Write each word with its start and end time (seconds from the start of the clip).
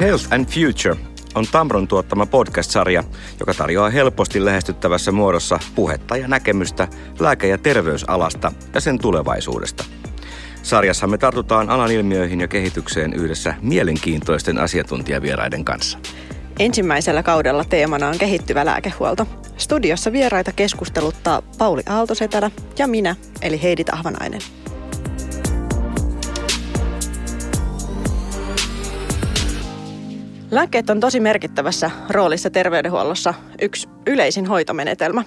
Health 0.00 0.26
and 0.30 0.46
Future 0.46 0.96
on 1.34 1.46
Tamron 1.52 1.88
tuottama 1.88 2.26
podcast-sarja, 2.26 3.04
joka 3.40 3.54
tarjoaa 3.54 3.90
helposti 3.90 4.44
lähestyttävässä 4.44 5.12
muodossa 5.12 5.58
puhetta 5.74 6.16
ja 6.16 6.28
näkemystä 6.28 6.88
lääke- 7.18 7.48
ja 7.48 7.58
terveysalasta 7.58 8.52
ja 8.74 8.80
sen 8.80 8.98
tulevaisuudesta. 8.98 9.84
Sarjassa 10.62 11.06
me 11.06 11.18
tartutaan 11.18 11.70
alan 11.70 11.90
ilmiöihin 11.90 12.40
ja 12.40 12.48
kehitykseen 12.48 13.12
yhdessä 13.12 13.54
mielenkiintoisten 13.62 14.58
asiantuntijavieraiden 14.58 15.64
kanssa. 15.64 15.98
Ensimmäisellä 16.58 17.22
kaudella 17.22 17.64
teemana 17.64 18.08
on 18.08 18.18
kehittyvä 18.18 18.64
lääkehuolto. 18.64 19.26
Studiossa 19.56 20.12
vieraita 20.12 20.52
keskusteluttaa 20.52 21.42
Pauli 21.58 21.82
Aaltosetälä 21.86 22.50
ja 22.78 22.86
minä, 22.86 23.16
eli 23.42 23.62
Heidi 23.62 23.84
Tahvanainen. 23.84 24.40
Lääkkeet 30.50 30.90
on 30.90 31.00
tosi 31.00 31.20
merkittävässä 31.20 31.90
roolissa 32.10 32.50
terveydenhuollossa 32.50 33.34
yksi 33.62 33.88
yleisin 34.06 34.46
hoitomenetelmä. 34.46 35.24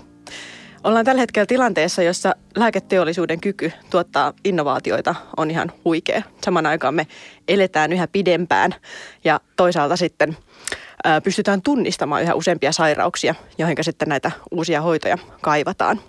Ollaan 0.84 1.06
tällä 1.06 1.20
hetkellä 1.20 1.46
tilanteessa, 1.46 2.04
jossa 2.04 2.36
lääketeollisuuden 2.56 3.42
kyky 3.42 3.72
tuottaa 3.90 4.34
innovaatioita 4.44 5.16
on 5.38 5.52
ihan 5.52 5.72
huikea. 5.86 6.22
Saman 6.44 6.66
aikaan 6.66 6.96
me 6.96 7.08
eletään 7.48 7.94
yhä 7.94 8.08
pidempään 8.08 8.76
ja 9.24 9.40
toisaalta 9.56 9.96
sitten 9.96 10.38
pystytään 11.24 11.62
tunnistamaan 11.62 12.24
yhä 12.24 12.34
useampia 12.34 12.72
sairauksia, 12.72 13.36
joihin 13.58 13.78
sitten 13.82 14.10
näitä 14.10 14.32
uusia 14.52 14.82
hoitoja 14.82 15.18
kaivataan. 15.42 16.02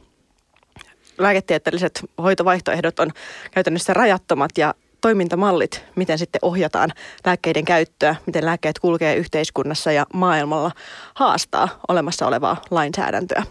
Lääketieteelliset 1.18 2.00
hoitovaihtoehdot 2.22 3.00
on 3.00 3.10
käytännössä 3.50 3.94
rajattomat 3.94 4.50
ja 4.58 4.74
toimintamallit, 5.00 5.84
miten 5.96 6.18
sitten 6.18 6.38
ohjataan 6.42 6.90
lääkkeiden 7.24 7.64
käyttöä, 7.64 8.16
miten 8.26 8.44
lääkkeet 8.44 8.78
kulkee 8.78 9.16
yhteiskunnassa 9.16 9.92
ja 9.92 10.06
maailmalla, 10.14 10.70
haastaa 11.14 11.68
olemassa 11.88 12.26
olevaa 12.26 12.62
lainsäädäntöä. 12.70 13.42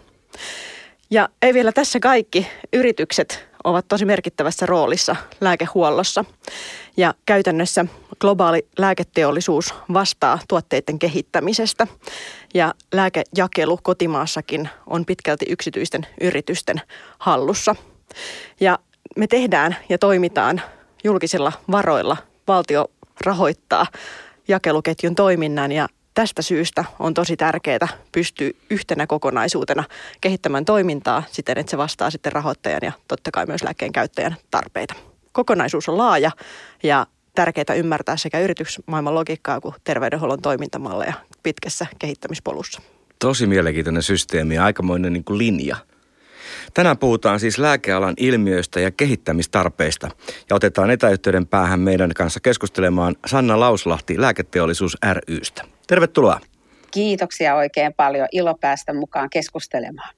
Ja 1.11 1.29
ei 1.41 1.53
vielä 1.53 1.71
tässä 1.71 1.99
kaikki. 1.99 2.47
Yritykset 2.73 3.49
ovat 3.63 3.85
tosi 3.87 4.05
merkittävässä 4.05 4.65
roolissa 4.65 5.15
lääkehuollossa. 5.41 6.25
Ja 6.97 7.13
käytännössä 7.25 7.85
globaali 8.19 8.67
lääketeollisuus 8.77 9.73
vastaa 9.93 10.39
tuotteiden 10.47 10.99
kehittämisestä. 10.99 11.87
Ja 12.53 12.73
lääkejakelu 12.93 13.79
kotimaassakin 13.83 14.69
on 14.87 15.05
pitkälti 15.05 15.45
yksityisten 15.49 16.07
yritysten 16.21 16.81
hallussa. 17.19 17.75
Ja 18.59 18.79
me 19.15 19.27
tehdään 19.27 19.75
ja 19.89 19.97
toimitaan 19.97 20.61
julkisilla 21.03 21.51
varoilla. 21.71 22.17
Valtio 22.47 22.91
rahoittaa 23.25 23.87
jakeluketjun 24.47 25.15
toiminnan 25.15 25.71
ja 25.71 25.87
tästä 26.13 26.41
syystä 26.41 26.85
on 26.99 27.13
tosi 27.13 27.37
tärkeää 27.37 27.87
pystyä 28.11 28.51
yhtenä 28.69 29.07
kokonaisuutena 29.07 29.83
kehittämään 30.21 30.65
toimintaa 30.65 31.23
siten, 31.31 31.57
että 31.57 31.71
se 31.71 31.77
vastaa 31.77 32.09
sitten 32.09 32.31
rahoittajan 32.31 32.79
ja 32.83 32.91
totta 33.07 33.31
kai 33.31 33.45
myös 33.45 33.63
lääkkeen 33.63 33.91
käyttäjän 33.91 34.35
tarpeita. 34.51 34.93
Kokonaisuus 35.31 35.89
on 35.89 35.97
laaja 35.97 36.31
ja 36.83 37.07
tärkeää 37.35 37.75
ymmärtää 37.77 38.17
sekä 38.17 38.39
yritysmaailman 38.39 39.15
logiikkaa 39.15 39.61
kuin 39.61 39.75
terveydenhuollon 39.83 40.41
toimintamalleja 40.41 41.13
pitkässä 41.43 41.85
kehittämispolussa. 41.99 42.81
Tosi 43.19 43.47
mielenkiintoinen 43.47 44.03
systeemi 44.03 44.55
ja 44.55 44.63
aikamoinen 44.63 45.13
niin 45.13 45.23
kuin 45.23 45.37
linja– 45.37 45.75
Tänään 46.73 46.97
puhutaan 46.97 47.39
siis 47.39 47.57
lääkealan 47.57 48.13
ilmiöistä 48.17 48.79
ja 48.79 48.91
kehittämistarpeista 48.91 50.09
ja 50.49 50.55
otetaan 50.55 50.91
etäyhteyden 50.91 51.47
päähän 51.47 51.79
meidän 51.79 52.11
kanssa 52.15 52.39
keskustelemaan 52.39 53.15
Sanna 53.25 53.59
Lauslahti 53.59 54.21
Lääketeollisuus 54.21 54.97
rystä. 55.27 55.63
Tervetuloa. 55.87 56.39
Kiitoksia 56.91 57.55
oikein 57.55 57.93
paljon. 57.93 58.27
Ilo 58.31 58.55
päästä 58.61 58.93
mukaan 58.93 59.29
keskustelemaan. 59.29 60.13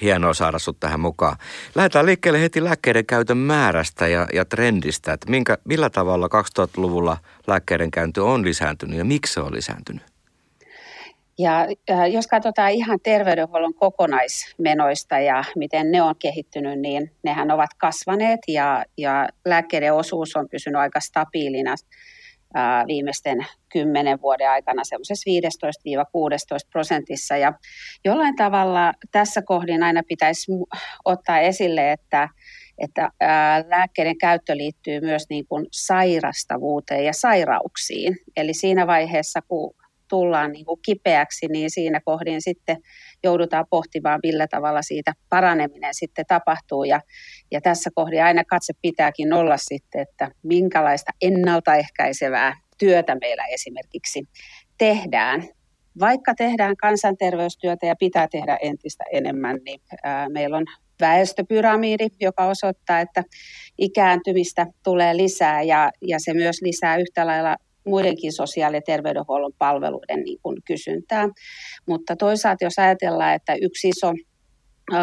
Hienoa 0.00 0.34
saada 0.34 0.58
sinut 0.58 0.80
tähän 0.80 1.00
mukaan. 1.00 1.36
Lähdetään 1.74 2.06
liikkeelle 2.06 2.40
heti 2.40 2.64
lääkkeiden 2.64 3.06
käytön 3.06 3.36
määrästä 3.36 4.08
ja, 4.08 4.26
ja 4.32 4.44
trendistä. 4.44 5.12
Että 5.12 5.30
minkä, 5.30 5.58
millä 5.64 5.90
tavalla 5.90 6.28
2000-luvulla 6.60 7.16
lääkkeiden 7.46 7.90
käyntö 7.90 8.24
on 8.24 8.44
lisääntynyt 8.44 8.98
ja 8.98 9.04
miksi 9.04 9.32
se 9.32 9.40
on 9.40 9.54
lisääntynyt? 9.54 10.02
Ja 11.38 11.66
äh, 11.90 12.10
jos 12.10 12.26
katsotaan 12.26 12.70
ihan 12.70 12.98
terveydenhuollon 13.02 13.74
kokonaismenoista 13.74 15.18
ja 15.18 15.44
miten 15.56 15.90
ne 15.90 16.02
on 16.02 16.14
kehittynyt, 16.18 16.80
niin 16.80 17.10
nehän 17.22 17.50
ovat 17.50 17.70
kasvaneet 17.78 18.40
ja, 18.48 18.84
ja 18.96 19.28
lääkkeiden 19.44 19.94
osuus 19.94 20.36
on 20.36 20.48
pysynyt 20.48 20.80
aika 20.80 21.00
stabiilina 21.00 21.74
äh, 22.56 22.86
viimeisten 22.86 23.46
kymmenen 23.72 24.22
vuoden 24.22 24.50
aikana 24.50 24.84
semmoisessa 24.84 25.30
15-16 26.66 26.68
prosentissa. 26.72 27.36
Ja 27.36 27.52
jollain 28.04 28.36
tavalla 28.36 28.92
tässä 29.12 29.42
kohdin 29.42 29.82
aina 29.82 30.02
pitäisi 30.08 30.52
ottaa 31.04 31.38
esille, 31.38 31.92
että 31.92 32.28
että 32.78 33.10
lääkkeiden 33.68 34.18
käyttö 34.18 34.56
liittyy 34.56 35.00
myös 35.00 35.22
niin 35.30 35.46
kuin 35.46 35.66
sairastavuuteen 35.72 37.04
ja 37.04 37.12
sairauksiin. 37.12 38.16
Eli 38.36 38.54
siinä 38.54 38.86
vaiheessa, 38.86 39.42
kun 39.42 39.74
tullaan 40.08 40.52
niin 40.52 40.64
kuin 40.64 40.80
kipeäksi, 40.84 41.46
niin 41.46 41.70
siinä 41.70 42.00
kohdin 42.04 42.42
sitten 42.42 42.76
joudutaan 43.22 43.66
pohtimaan, 43.70 44.20
millä 44.22 44.46
tavalla 44.46 44.82
siitä 44.82 45.12
paraneminen 45.28 45.94
sitten 45.94 46.24
tapahtuu. 46.28 46.84
Ja, 46.84 47.00
ja 47.50 47.60
tässä 47.60 47.90
kohdin 47.94 48.24
aina 48.24 48.44
katse 48.44 48.72
pitääkin 48.82 49.32
olla 49.32 49.56
sitten, 49.56 50.00
että 50.00 50.30
minkälaista 50.42 51.12
ennaltaehkäisevää 51.22 52.56
työtä 52.78 53.16
meillä 53.20 53.44
esimerkiksi 53.44 54.22
tehdään. 54.78 55.44
Vaikka 56.00 56.34
tehdään 56.34 56.76
kansanterveystyötä 56.76 57.86
ja 57.86 57.96
pitää 57.96 58.28
tehdä 58.30 58.58
entistä 58.62 59.04
enemmän, 59.12 59.58
niin 59.64 59.80
ää, 60.04 60.28
meillä 60.28 60.56
on 60.56 60.64
väestöpyramidi, 61.00 62.08
joka 62.20 62.46
osoittaa, 62.46 63.00
että 63.00 63.22
ikääntymistä 63.78 64.66
tulee 64.84 65.16
lisää 65.16 65.62
ja, 65.62 65.90
ja 66.02 66.18
se 66.20 66.34
myös 66.34 66.62
lisää 66.62 66.96
yhtä 66.96 67.26
lailla 67.26 67.56
muidenkin 67.88 68.32
sosiaali- 68.32 68.76
ja 68.76 68.82
terveydenhuollon 68.86 69.52
palveluiden 69.58 70.20
niin 70.20 70.38
kuin 70.42 70.56
kysyntää. 70.66 71.28
Mutta 71.88 72.16
toisaalta 72.16 72.64
jos 72.64 72.78
ajatellaan, 72.78 73.34
että 73.34 73.54
yksi 73.54 73.88
iso 73.88 74.12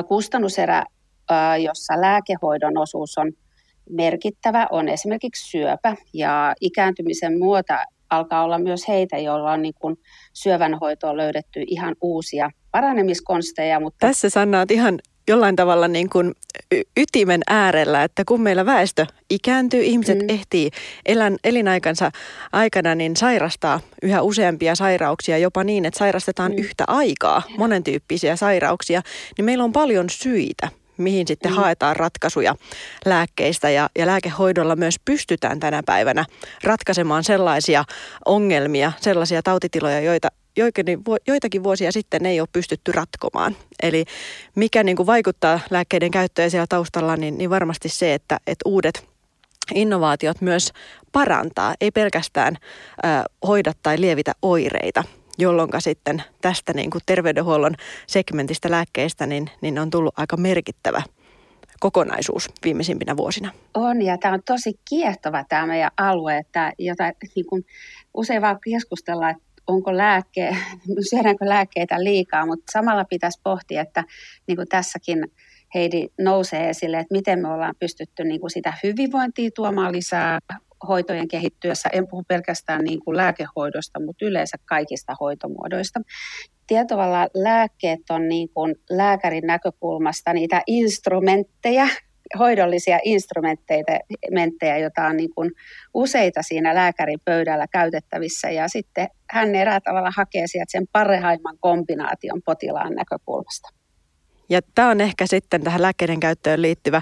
kustannuserä, 0.08 0.84
jossa 1.64 2.02
lääkehoidon 2.02 2.78
osuus 2.78 3.18
on 3.18 3.32
merkittävä, 3.90 4.68
on 4.72 4.90
esimerkiksi 4.90 5.50
syöpä. 5.50 5.96
Ja 6.14 6.54
ikääntymisen 6.62 7.40
muuta 7.40 7.78
alkaa 8.10 8.44
olla 8.44 8.60
myös 8.60 8.88
heitä, 8.88 9.18
joilla 9.18 9.52
on 9.52 9.62
niin 9.62 9.74
syövänhoitoon 10.34 11.18
löydetty 11.18 11.64
ihan 11.68 11.96
uusia 12.02 12.50
paranemiskonsteja. 12.72 13.80
Mutta... 13.80 14.08
Tässä 14.08 14.30
Sanna 14.30 14.58
olet 14.58 14.72
ihan 14.72 15.00
jollain 15.28 15.56
tavalla 15.56 15.88
niin 15.88 16.10
kuin 16.10 16.34
ytimen 16.98 17.42
äärellä, 17.48 18.04
että 18.04 18.24
kun 18.28 18.42
meillä 18.42 18.66
väestö 18.66 19.06
ikääntyy, 19.30 19.82
ihmiset 19.84 20.20
mm. 20.20 20.30
ehtii 20.30 20.72
elän, 21.06 21.38
elinaikansa 21.44 22.12
aikana 22.52 22.96
niin 22.96 23.16
sairastaa 23.16 23.80
yhä 24.04 24.22
useampia 24.22 24.76
sairauksia, 24.76 25.38
jopa 25.38 25.64
niin, 25.64 25.86
että 25.86 25.98
sairastetaan 25.98 26.52
mm. 26.52 26.58
yhtä 26.58 26.84
aikaa 26.88 27.42
monentyyppisiä 27.58 28.36
sairauksia, 28.36 29.02
niin 29.38 29.46
meillä 29.46 29.64
on 29.64 29.74
paljon 29.74 30.10
syitä 30.10 30.70
mihin 30.98 31.28
sitten 31.28 31.52
mm. 31.52 31.56
haetaan 31.56 31.96
ratkaisuja 31.96 32.56
lääkkeistä 33.06 33.70
ja, 33.70 33.90
ja 33.98 34.06
lääkehoidolla 34.06 34.76
myös 34.76 34.96
pystytään 35.06 35.60
tänä 35.60 35.84
päivänä 35.86 36.26
ratkaisemaan 36.64 37.24
sellaisia 37.24 37.84
ongelmia, 38.26 38.92
sellaisia 39.02 39.44
tautitiloja, 39.44 40.00
joita 40.00 40.28
joitakin 41.28 41.64
vuosia 41.64 41.92
sitten 41.92 42.26
ei 42.26 42.40
ole 42.40 42.48
pystytty 42.54 42.92
ratkomaan. 42.92 43.56
Eli 43.84 44.06
mikä 44.56 44.84
niin 44.84 44.98
kuin 44.98 45.08
vaikuttaa 45.08 45.60
lääkkeiden 45.70 46.12
käyttöön 46.12 46.52
siellä 46.52 46.66
taustalla, 46.70 47.18
niin, 47.18 47.38
niin 47.38 47.50
varmasti 47.50 47.90
se, 47.90 48.14
että, 48.14 48.40
että 48.48 48.70
uudet 48.70 49.08
innovaatiot 49.74 50.42
myös 50.42 50.72
parantaa, 51.12 51.76
ei 51.82 51.92
pelkästään 51.92 52.58
äh, 53.06 53.24
hoida 53.48 53.74
tai 53.84 54.02
lievitä 54.02 54.32
oireita, 54.42 55.04
jolloin 55.38 55.70
sitten 55.80 56.24
tästä 56.42 56.74
niin 56.74 56.90
kuin 56.90 57.02
terveydenhuollon 57.06 57.76
segmentistä 58.08 58.72
lääkkeistä 58.72 59.26
niin, 59.26 59.50
niin 59.62 59.80
on 59.80 59.90
tullut 59.90 60.20
aika 60.20 60.38
merkittävä 60.38 61.02
kokonaisuus 61.80 62.50
viimeisimpinä 62.64 63.18
vuosina. 63.18 63.52
On, 63.74 64.02
ja 64.02 64.18
tämä 64.18 64.34
on 64.34 64.44
tosi 64.46 64.80
kiehtova 64.90 65.44
tämä 65.50 65.66
meidän 65.66 65.92
alue, 65.98 66.38
että 66.38 66.74
jota 66.80 67.04
niin 67.36 67.46
kuin 67.46 67.66
usein 68.14 68.42
vaan 68.42 68.60
keskustellaan, 68.64 69.32
että 69.32 69.44
onko 69.68 69.98
lääkke, 69.98 70.58
syödäänkö 71.10 71.50
lääkkeitä 71.50 72.04
liikaa, 72.04 72.46
mutta 72.46 72.72
samalla 72.72 73.06
pitäisi 73.06 73.42
pohtia, 73.44 73.82
että 73.82 74.04
niin 74.48 74.56
kuin 74.56 74.68
tässäkin 74.68 75.28
Heidi 75.76 76.08
nousee 76.20 76.70
esille, 76.70 77.00
että 77.00 77.14
miten 77.14 77.42
me 77.42 77.48
ollaan 77.48 77.76
pystytty 77.80 78.24
niin 78.24 78.42
kuin 78.42 78.52
sitä 78.52 78.74
hyvinvointia 78.84 79.50
tuomaan 79.56 79.92
lisää 79.92 80.40
hoitojen 80.88 81.28
kehittyessä. 81.28 81.90
En 81.94 82.08
puhu 82.08 82.24
pelkästään 82.28 82.84
niin 82.84 83.00
kuin 83.06 83.18
lääkehoidosta, 83.18 84.00
mutta 84.00 84.26
yleensä 84.26 84.58
kaikista 84.66 85.14
hoitomuodoista. 85.20 86.00
Tietovalla 86.68 87.28
lääkkeet 87.34 88.00
on 88.10 88.28
niin 88.28 88.50
kuin 88.50 88.76
lääkärin 88.90 89.48
näkökulmasta 89.48 90.34
niitä 90.34 90.62
instrumentteja, 90.68 91.88
hoidollisia 92.40 93.00
instrumentteja, 93.04 94.78
joita 94.82 95.06
on 95.06 95.18
niin 95.18 95.34
kuin 95.36 95.52
useita 95.94 96.42
siinä 96.42 96.76
lääkärin 96.76 97.20
pöydällä 97.26 97.66
käytettävissä 97.72 98.50
ja 98.50 98.68
sitten 98.68 99.08
hän 99.30 99.56
erää 99.56 99.80
tavalla 99.80 100.12
hakee 100.18 100.48
sieltä 100.48 100.72
sen 100.72 100.88
parhaimman 100.92 101.58
kombinaation 101.60 102.42
potilaan 102.46 102.94
näkökulmasta. 102.94 103.70
Ja 104.50 104.62
tämä 104.76 104.90
on 104.90 105.02
ehkä 105.02 105.28
sitten 105.28 105.64
tähän 105.64 105.82
lääkkeiden 105.82 106.20
käyttöön 106.20 106.62
liittyvä 106.62 107.02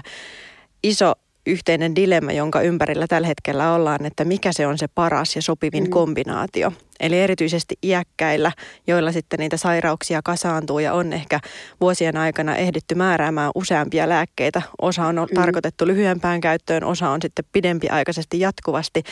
iso 0.82 1.12
yhteinen 1.46 1.96
dilemma, 1.96 2.32
jonka 2.32 2.60
ympärillä 2.60 3.06
tällä 3.06 3.26
hetkellä 3.26 3.72
ollaan, 3.72 4.06
että 4.06 4.24
mikä 4.24 4.52
se 4.52 4.66
on 4.66 4.78
se 4.78 4.88
paras 4.88 5.36
ja 5.36 5.42
sopivin 5.42 5.84
mm. 5.84 5.90
kombinaatio. 5.90 6.72
Eli 7.00 7.20
erityisesti 7.20 7.74
iäkkäillä, 7.82 8.52
joilla 8.86 9.12
sitten 9.12 9.38
niitä 9.38 9.56
sairauksia 9.56 10.20
kasaantuu 10.24 10.78
ja 10.78 10.92
on 10.92 11.12
ehkä 11.12 11.40
vuosien 11.80 12.16
aikana 12.16 12.56
ehditty 12.56 12.94
määräämään 12.94 13.50
useampia 13.54 14.08
lääkkeitä. 14.08 14.62
Osa 14.82 15.06
on 15.06 15.14
mm. 15.14 15.34
tarkoitettu 15.34 15.86
lyhyempään 15.86 16.40
käyttöön, 16.40 16.84
osa 16.84 17.10
on 17.10 17.22
sitten 17.22 17.44
pidempiaikaisesti 17.52 18.40
jatkuvasti, 18.40 19.02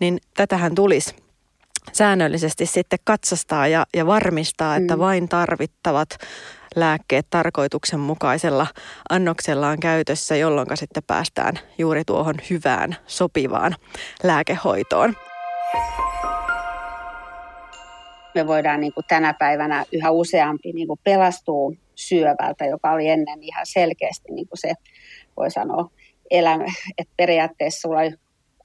niin 0.00 0.18
tätähän 0.36 0.74
tulisi 0.74 1.14
säännöllisesti 1.92 2.66
sitten 2.66 2.98
katsastaa 3.04 3.66
ja, 3.66 3.86
ja 3.96 4.06
varmistaa, 4.06 4.76
että 4.76 4.96
mm. 4.96 5.00
vain 5.00 5.28
tarvittavat 5.28 6.18
lääkkeet 6.76 7.26
tarkoituksenmukaisella 7.30 8.66
annoksellaan 9.10 9.80
käytössä, 9.80 10.36
jolloin 10.36 10.68
sitten 10.74 11.02
päästään 11.06 11.54
juuri 11.78 12.04
tuohon 12.04 12.34
hyvään, 12.50 12.96
sopivaan 13.06 13.74
lääkehoitoon. 14.22 15.14
Me 18.34 18.46
voidaan 18.46 18.80
niin 18.80 18.92
kuin 18.92 19.04
tänä 19.08 19.34
päivänä 19.34 19.84
yhä 19.92 20.10
useampi 20.10 20.72
niin 20.72 20.88
kuin 20.88 21.00
pelastuu 21.04 21.76
syövältä, 21.94 22.64
joka 22.64 22.92
oli 22.92 23.08
ennen 23.08 23.42
ihan 23.42 23.66
selkeästi 23.66 24.32
niin 24.32 24.48
kuin 24.48 24.58
se, 24.58 24.72
voi 25.36 25.50
sanoa, 25.50 25.90
elämä, 26.30 26.64
että 26.98 27.14
periaatteessa 27.16 27.80
sulla 27.80 28.00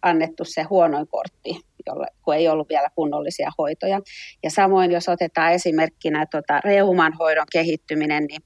annettu 0.02 0.46
se 0.46 0.64
huonoin 0.64 1.08
kortti 1.08 1.62
jolle, 1.88 2.08
kun 2.26 2.36
ei 2.36 2.48
ollut 2.48 2.70
vielä 2.70 2.90
kunnollisia 2.96 3.52
hoitoja. 3.58 4.02
Ja 4.44 4.52
samoin, 4.52 4.92
jos 4.92 5.10
otetaan 5.10 5.54
esimerkkinä 5.54 6.26
tota 6.32 6.60
reuman 6.60 7.14
hoidon 7.14 7.46
kehittyminen, 7.52 8.24
niin 8.24 8.42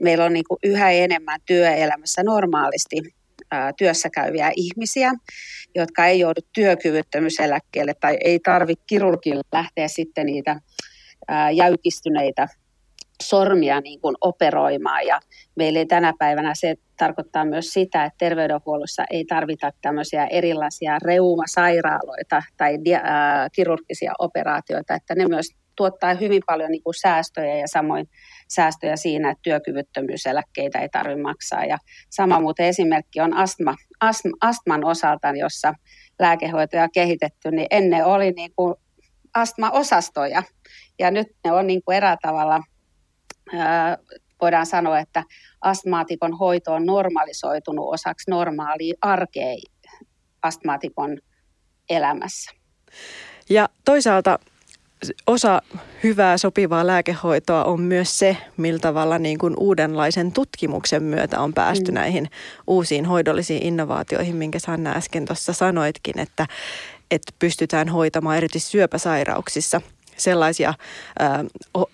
meillä 0.00 0.24
on 0.24 0.32
niin 0.32 0.44
kuin 0.48 0.58
yhä 0.62 0.90
enemmän 0.90 1.40
työelämässä 1.46 2.22
normaalisti 2.22 2.96
työssä 3.78 4.10
käyviä 4.10 4.52
ihmisiä, 4.56 5.12
jotka 5.74 6.06
ei 6.06 6.20
joudu 6.20 6.40
työkyvyttömyyseläkkeelle 6.52 7.94
tai 8.00 8.16
ei 8.24 8.38
tarvitse 8.38 8.84
kirurgille 8.86 9.42
lähteä 9.52 9.88
sitten 9.88 10.26
niitä 10.26 10.60
jäykistyneitä 11.52 12.48
sormia 13.22 13.80
niin 13.80 14.00
kuin 14.00 14.16
operoimaan. 14.20 15.06
Ja 15.06 15.20
meillä 15.56 15.78
ei 15.78 15.86
tänä 15.86 16.12
päivänä 16.18 16.54
se 16.54 16.74
tarkoittaa 16.96 17.44
myös 17.44 17.66
sitä, 17.66 18.04
että 18.04 18.18
terveydenhuollossa 18.18 19.04
ei 19.10 19.24
tarvita 19.24 19.70
tämmöisiä 19.82 20.26
erilaisia 20.26 20.98
reumasairaaloita 20.98 22.42
tai 22.56 22.76
dia- 22.76 22.96
äh, 22.96 23.50
kirurgisia 23.52 24.12
operaatioita, 24.18 24.94
että 24.94 25.14
ne 25.14 25.28
myös 25.28 25.46
tuottaa 25.76 26.14
hyvin 26.14 26.42
paljon 26.46 26.70
niin 26.70 26.82
kuin 26.82 26.94
säästöjä 26.94 27.56
ja 27.56 27.68
samoin 27.68 28.08
säästöjä 28.48 28.96
siinä, 28.96 29.30
että 29.30 29.42
työkyvyttömyyseläkkeitä 29.42 30.78
ei 30.78 30.88
tarvitse 30.88 31.22
maksaa. 31.22 31.64
Ja 31.64 31.78
sama 32.10 32.40
muuten 32.40 32.66
esimerkki 32.66 33.20
on 33.20 33.34
astma, 33.36 33.74
astma, 34.00 34.32
astman 34.40 34.84
osalta, 34.84 35.28
jossa 35.28 35.74
lääkehoitoja 36.18 36.82
on 36.82 36.92
kehitetty, 36.94 37.50
niin 37.50 37.66
ennen 37.70 38.04
oli 38.04 38.30
niin 38.30 38.50
kuin 38.56 38.74
astmaosastoja 39.34 40.42
ja 40.98 41.10
nyt 41.10 41.26
ne 41.44 41.52
on 41.52 41.66
niin 41.66 41.82
kuin 41.84 41.96
erätavalla 41.96 42.60
voidaan 44.40 44.66
sanoa, 44.66 44.98
että 44.98 45.24
astmaatikon 45.60 46.38
hoito 46.38 46.72
on 46.72 46.86
normalisoitunut 46.86 47.94
osaksi 47.94 48.30
normaalia 48.30 48.94
arkea 49.00 49.56
astmaatikon 50.42 51.18
elämässä. 51.90 52.50
Ja 53.50 53.68
toisaalta 53.84 54.38
osa 55.26 55.62
hyvää 56.02 56.38
sopivaa 56.38 56.86
lääkehoitoa 56.86 57.64
on 57.64 57.80
myös 57.80 58.18
se, 58.18 58.36
millä 58.56 58.78
tavalla 58.78 59.18
niin 59.18 59.38
kuin 59.38 59.54
uudenlaisen 59.58 60.32
tutkimuksen 60.32 61.02
myötä 61.02 61.40
on 61.40 61.54
päästy 61.54 61.90
mm. 61.90 61.94
näihin 61.94 62.30
uusiin 62.66 63.04
hoidollisiin 63.04 63.62
innovaatioihin, 63.62 64.36
minkä 64.36 64.58
Sanna 64.58 64.92
äsken 64.92 65.24
tuossa 65.24 65.52
sanoitkin, 65.52 66.18
että, 66.18 66.46
että 67.10 67.32
pystytään 67.38 67.88
hoitamaan 67.88 68.36
erityisesti 68.36 68.72
syöpäsairauksissa– 68.72 69.80
sellaisia 70.16 70.74
ää, 71.18 71.44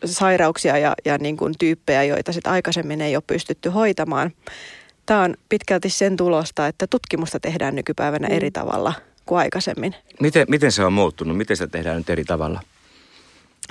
sairauksia 0.05 0.79
ja, 0.79 0.95
ja 1.05 1.19
niin 1.19 1.37
kuin 1.37 1.55
tyyppejä, 1.59 2.05
joita 2.05 2.33
sit 2.33 2.47
aikaisemmin 2.47 3.01
ei 3.01 3.17
ole 3.17 3.23
pystytty 3.27 3.69
hoitamaan. 3.69 4.31
Tämä 5.07 5.23
on 5.23 5.35
pitkälti 5.49 5.91
sen 5.91 6.17
tulosta, 6.17 6.67
että 6.67 6.87
tutkimusta 6.87 7.41
tehdään 7.41 7.75
nykypäivänä 7.75 8.29
mm. 8.29 8.35
eri 8.35 8.51
tavalla 8.51 8.93
kuin 9.27 9.39
aikaisemmin. 9.39 9.95
Miten, 10.21 10.47
miten 10.49 10.73
se 10.73 10.85
on 10.85 10.93
muuttunut? 10.93 11.37
Miten 11.37 11.57
se 11.57 11.67
tehdään 11.67 11.97
nyt 11.97 12.11
eri 12.11 12.25
tavalla? 12.25 12.61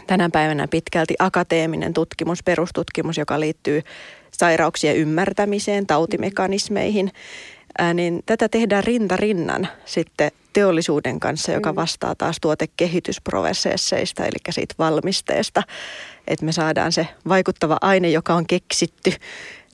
Tänä 0.08 0.30
päivänä 0.30 0.68
pitkälti 0.68 1.16
akateeminen 1.20 1.94
tutkimus, 1.94 2.44
perustutkimus, 2.44 3.18
joka 3.18 3.40
liittyy 3.40 3.82
sairauksien 4.32 4.96
ymmärtämiseen, 4.96 5.88
tautimekanismeihin, 5.88 7.12
ää, 7.78 7.94
niin 7.94 8.24
tätä 8.26 8.50
tehdään 8.50 8.84
rinta 8.84 9.18
rinnan 9.18 9.68
sitten 9.86 10.32
teollisuuden 10.54 11.20
kanssa, 11.20 11.52
joka 11.52 11.72
mm. 11.72 11.76
vastaa 11.76 12.16
taas 12.16 12.38
tuotekehitysprosesseista, 12.42 14.24
eli 14.24 14.38
siitä 14.50 14.76
valmisteesta, 14.80 15.64
että 16.28 16.46
me 16.46 16.52
saadaan 16.52 16.92
se 16.92 17.08
vaikuttava 17.28 17.78
aine, 17.82 18.10
joka 18.10 18.34
on 18.34 18.48
keksitty, 18.48 19.14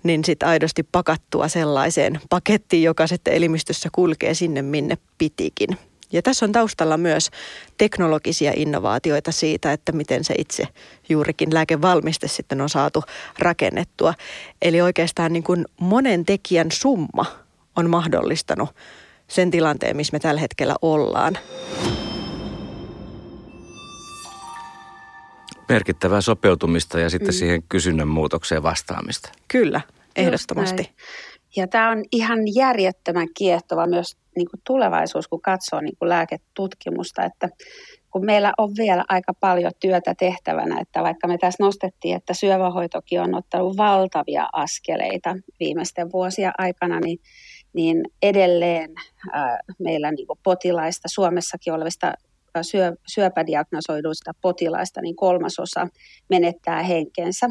niin 0.03 0.25
sitten 0.25 0.49
aidosti 0.49 0.83
pakattua 0.83 1.47
sellaiseen 1.47 2.19
pakettiin, 2.29 2.83
joka 2.83 3.07
sitten 3.07 3.33
elimistössä 3.33 3.89
kulkee 3.91 4.33
sinne, 4.33 4.61
minne 4.61 4.97
pitikin. 5.17 5.69
Ja 6.11 6.21
tässä 6.21 6.45
on 6.45 6.51
taustalla 6.51 6.97
myös 6.97 7.29
teknologisia 7.77 8.51
innovaatioita 8.55 9.31
siitä, 9.31 9.73
että 9.73 9.91
miten 9.91 10.23
se 10.23 10.33
itse 10.37 10.67
juurikin 11.09 11.53
lääkevalmiste 11.53 12.27
sitten 12.27 12.61
on 12.61 12.69
saatu 12.69 13.03
rakennettua. 13.39 14.13
Eli 14.61 14.81
oikeastaan 14.81 15.33
niin 15.33 15.43
kuin 15.43 15.65
monen 15.79 16.25
tekijän 16.25 16.71
summa 16.71 17.44
on 17.75 17.89
mahdollistanut 17.89 18.69
sen 19.27 19.51
tilanteen, 19.51 19.95
missä 19.95 20.15
me 20.15 20.19
tällä 20.19 20.41
hetkellä 20.41 20.75
ollaan. 20.81 21.37
Merkittävää 25.69 26.21
sopeutumista 26.21 26.99
ja 26.99 27.09
sitten 27.09 27.33
mm. 27.33 27.37
siihen 27.37 27.63
kysynnän 27.69 28.07
muutokseen 28.07 28.63
vastaamista. 28.63 29.31
Kyllä, 29.47 29.81
ehdottomasti. 30.15 30.91
Ja 31.55 31.67
tämä 31.67 31.89
on 31.89 32.03
ihan 32.11 32.39
järjettömän 32.55 33.27
kiehtova 33.37 33.87
myös 33.87 34.17
niin 34.35 34.49
kuin 34.49 34.61
tulevaisuus, 34.63 35.27
kun 35.27 35.41
katsoo 35.41 35.81
niin 35.81 35.95
kuin 35.99 36.09
lääketutkimusta, 36.09 37.23
että 37.23 37.49
kun 38.11 38.25
meillä 38.25 38.53
on 38.57 38.71
vielä 38.77 39.05
aika 39.09 39.33
paljon 39.39 39.71
työtä 39.79 40.15
tehtävänä, 40.19 40.81
että 40.81 41.03
vaikka 41.03 41.27
me 41.27 41.37
tässä 41.37 41.63
nostettiin, 41.63 42.15
että 42.15 42.33
syövähoitokin 42.33 43.21
on 43.21 43.35
ottanut 43.35 43.77
valtavia 43.77 44.49
askeleita 44.53 45.35
viimeisten 45.59 46.11
vuosien 46.11 46.51
aikana, 46.57 46.99
niin 46.99 47.19
niin 47.75 48.03
edelleen 48.21 48.89
meillä 49.79 50.11
niin 50.11 50.27
potilaista, 50.43 51.07
Suomessakin 51.07 51.73
olevista 51.73 52.13
syö, 52.61 52.95
syöpädiagnosoiduista 53.07 54.31
potilaista, 54.41 55.01
niin 55.01 55.15
kolmasosa 55.15 55.87
menettää 56.29 56.83
henkensä. 56.83 57.47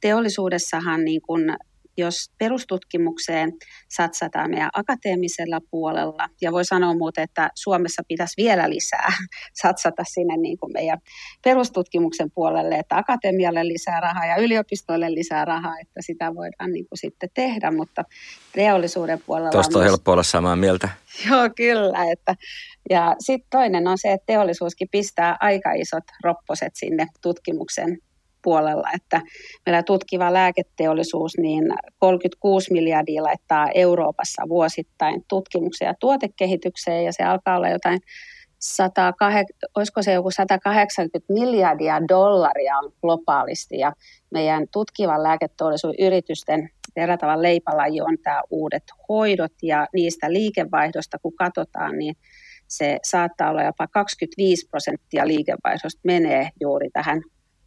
Teollisuudessahan 0.00 1.04
niin 1.04 1.22
kuin 1.22 1.56
jos 1.96 2.30
perustutkimukseen 2.38 3.52
satsataan 3.88 4.50
meidän 4.50 4.70
akateemisella 4.72 5.60
puolella, 5.70 6.28
ja 6.40 6.52
voi 6.52 6.64
sanoa 6.64 6.94
muuten, 6.94 7.24
että 7.24 7.50
Suomessa 7.54 8.02
pitäisi 8.08 8.42
vielä 8.42 8.70
lisää 8.70 9.12
satsata 9.62 10.02
sinne 10.06 10.36
niin 10.36 10.58
kuin 10.58 10.72
meidän 10.72 10.98
perustutkimuksen 11.44 12.30
puolelle, 12.34 12.74
että 12.74 12.96
akatemialle 12.96 13.68
lisää 13.68 14.00
rahaa 14.00 14.26
ja 14.26 14.36
yliopistoille 14.36 15.14
lisää 15.14 15.44
rahaa, 15.44 15.78
että 15.80 16.02
sitä 16.02 16.34
voidaan 16.34 16.72
niin 16.72 16.86
kuin 16.88 16.98
sitten 16.98 17.30
tehdä, 17.34 17.70
mutta 17.70 18.04
teollisuuden 18.52 19.22
puolella... 19.26 19.50
Tuosta 19.50 19.78
on, 19.78 19.82
on 19.82 19.88
helppo 19.88 20.12
olla 20.12 20.22
samaa 20.22 20.56
mieltä. 20.56 20.88
Joo, 21.30 21.50
kyllä. 21.56 22.12
Että, 22.12 22.34
ja 22.90 23.16
sitten 23.18 23.50
toinen 23.50 23.88
on 23.88 23.98
se, 23.98 24.12
että 24.12 24.26
teollisuuskin 24.26 24.88
pistää 24.90 25.36
aika 25.40 25.72
isot 25.72 26.04
ropposet 26.24 26.72
sinne 26.74 27.06
tutkimuksen 27.22 27.98
puolella, 28.42 28.88
että 28.94 29.20
meillä 29.66 29.82
tutkiva 29.82 30.32
lääketeollisuus, 30.32 31.38
niin 31.38 31.64
36 31.98 32.72
miljardia 32.72 33.22
laittaa 33.22 33.68
Euroopassa 33.74 34.42
vuosittain 34.48 35.24
tutkimukseen 35.28 35.86
ja 35.86 35.94
tuotekehitykseen, 36.00 37.04
ja 37.04 37.12
se 37.12 37.22
alkaa 37.22 37.56
olla 37.56 37.68
jotain 37.68 38.00
108, 38.58 39.44
olisiko 39.74 40.02
se 40.02 40.12
joku 40.12 40.30
180 40.30 41.32
miljardia 41.32 42.00
dollaria 42.08 42.78
on 42.78 42.92
globaalisti, 43.00 43.78
ja 43.78 43.92
meidän 44.30 44.66
tutkivan 44.72 45.22
lääketeollisuuden 45.22 46.06
yritysten 46.06 46.70
erätavan 46.96 47.42
leipälaji 47.42 48.00
on 48.00 48.16
tämä 48.22 48.42
uudet 48.50 48.82
hoidot, 49.08 49.52
ja 49.62 49.86
niistä 49.94 50.32
liikevaihdosta 50.32 51.18
kun 51.22 51.36
katsotaan, 51.36 51.98
niin 51.98 52.14
se 52.68 52.98
saattaa 53.02 53.50
olla 53.50 53.62
jopa 53.62 53.86
25 53.86 54.68
prosenttia 54.70 55.26
liikevaihdosta 55.26 56.00
menee 56.04 56.48
juuri 56.60 56.90
tähän 56.92 57.22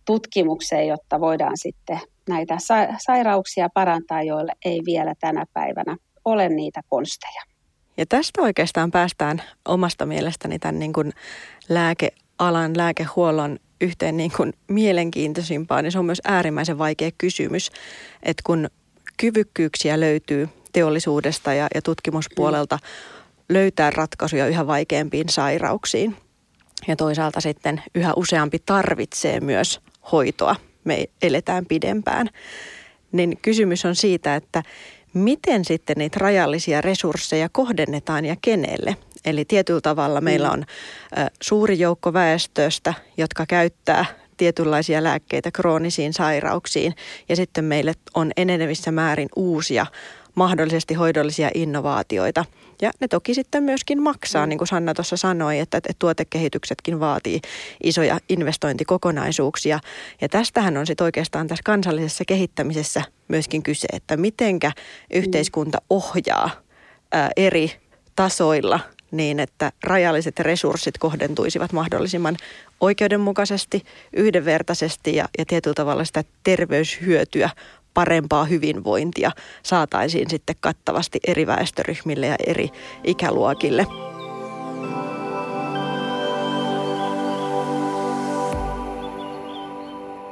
tutkimukseen, 0.05 0.87
jotta 0.87 1.19
voidaan 1.19 1.57
sitten 1.57 1.99
näitä 2.29 2.57
sairauksia 3.05 3.69
parantaa, 3.73 4.23
joille 4.23 4.51
ei 4.65 4.81
vielä 4.85 5.13
tänä 5.19 5.45
päivänä 5.53 5.97
ole 6.25 6.49
niitä 6.49 6.81
konsteja. 6.89 7.41
Ja 7.97 8.05
tästä 8.05 8.41
oikeastaan 8.41 8.91
päästään 8.91 9.41
omasta 9.65 10.05
mielestäni 10.05 10.59
tämän 10.59 10.79
niin 10.79 10.93
kuin 10.93 11.13
lääkealan, 11.69 12.77
lääkehuollon 12.77 13.59
yhteen 13.81 14.17
niin 14.17 14.31
kuin 14.37 14.53
mielenkiintoisimpaan, 14.67 15.83
niin 15.83 15.91
se 15.91 15.99
on 15.99 16.05
myös 16.05 16.21
äärimmäisen 16.25 16.77
vaikea 16.77 17.09
kysymys, 17.17 17.71
että 18.23 18.43
kun 18.45 18.67
kyvykkyyksiä 19.17 19.99
löytyy 19.99 20.49
teollisuudesta 20.73 21.53
ja, 21.53 21.67
ja 21.75 21.81
tutkimuspuolelta 21.81 22.79
löytää 23.49 23.89
ratkaisuja 23.89 24.47
yhä 24.47 24.67
vaikeampiin 24.67 25.29
sairauksiin. 25.29 26.15
Ja 26.87 26.95
toisaalta 26.95 27.41
sitten 27.41 27.83
yhä 27.95 28.13
useampi 28.15 28.59
tarvitsee 28.65 29.39
myös 29.39 29.79
hoitoa. 30.11 30.55
Me 30.83 31.05
eletään 31.21 31.65
pidempään. 31.65 32.29
Niin 33.11 33.37
kysymys 33.41 33.85
on 33.85 33.95
siitä, 33.95 34.35
että 34.35 34.63
miten 35.13 35.65
sitten 35.65 35.95
niitä 35.97 36.19
rajallisia 36.19 36.81
resursseja 36.81 37.49
kohdennetaan 37.49 38.25
ja 38.25 38.35
kenelle. 38.41 38.97
Eli 39.25 39.45
tietyllä 39.45 39.81
tavalla 39.81 40.21
meillä 40.21 40.47
mm. 40.47 40.53
on 40.53 40.65
suuri 41.41 41.79
joukko 41.79 42.13
väestöstä, 42.13 42.93
jotka 43.17 43.45
käyttää 43.45 44.05
tietynlaisia 44.37 45.03
lääkkeitä 45.03 45.51
kroonisiin 45.51 46.13
sairauksiin. 46.13 46.95
Ja 47.29 47.35
sitten 47.35 47.65
meille 47.65 47.93
on 48.13 48.31
enenevissä 48.37 48.91
määrin 48.91 49.29
uusia 49.35 49.85
mahdollisesti 50.35 50.93
hoidollisia 50.93 51.49
innovaatioita. 51.53 52.45
Ja 52.81 52.91
ne 52.99 53.07
toki 53.07 53.33
sitten 53.33 53.63
myöskin 53.63 54.03
maksaa, 54.03 54.45
mm. 54.45 54.49
niin 54.49 54.57
kuin 54.57 54.67
Sanna 54.67 54.93
tuossa 54.93 55.17
sanoi, 55.17 55.59
että, 55.59 55.77
että 55.77 55.93
tuotekehityksetkin 55.99 56.99
vaatii 56.99 57.41
isoja 57.83 58.19
investointikokonaisuuksia. 58.29 59.79
Ja 60.21 60.29
tästähän 60.29 60.77
on 60.77 60.87
sitten 60.87 61.05
oikeastaan 61.05 61.47
tässä 61.47 61.63
kansallisessa 61.65 62.23
kehittämisessä 62.27 63.01
myöskin 63.27 63.63
kyse, 63.63 63.87
että 63.93 64.17
mitenkä 64.17 64.71
yhteiskunta 65.13 65.77
ohjaa 65.89 66.49
ää, 67.11 67.29
eri 67.37 67.71
tasoilla 68.15 68.79
niin, 69.11 69.39
että 69.39 69.71
rajalliset 69.83 70.39
resurssit 70.39 70.97
kohdentuisivat 70.97 71.73
mahdollisimman 71.73 72.37
oikeudenmukaisesti, 72.81 73.83
yhdenvertaisesti 74.13 75.15
ja, 75.15 75.29
ja 75.37 75.45
tietyllä 75.45 75.73
tavalla 75.73 76.05
sitä 76.05 76.23
terveyshyötyä 76.43 77.49
parempaa 77.95 78.45
hyvinvointia 78.45 79.31
saataisiin 79.63 80.29
sitten 80.29 80.55
kattavasti 80.59 81.19
eri 81.27 81.47
väestöryhmille 81.47 82.27
ja 82.27 82.35
eri 82.47 82.69
ikäluokille. 83.03 83.87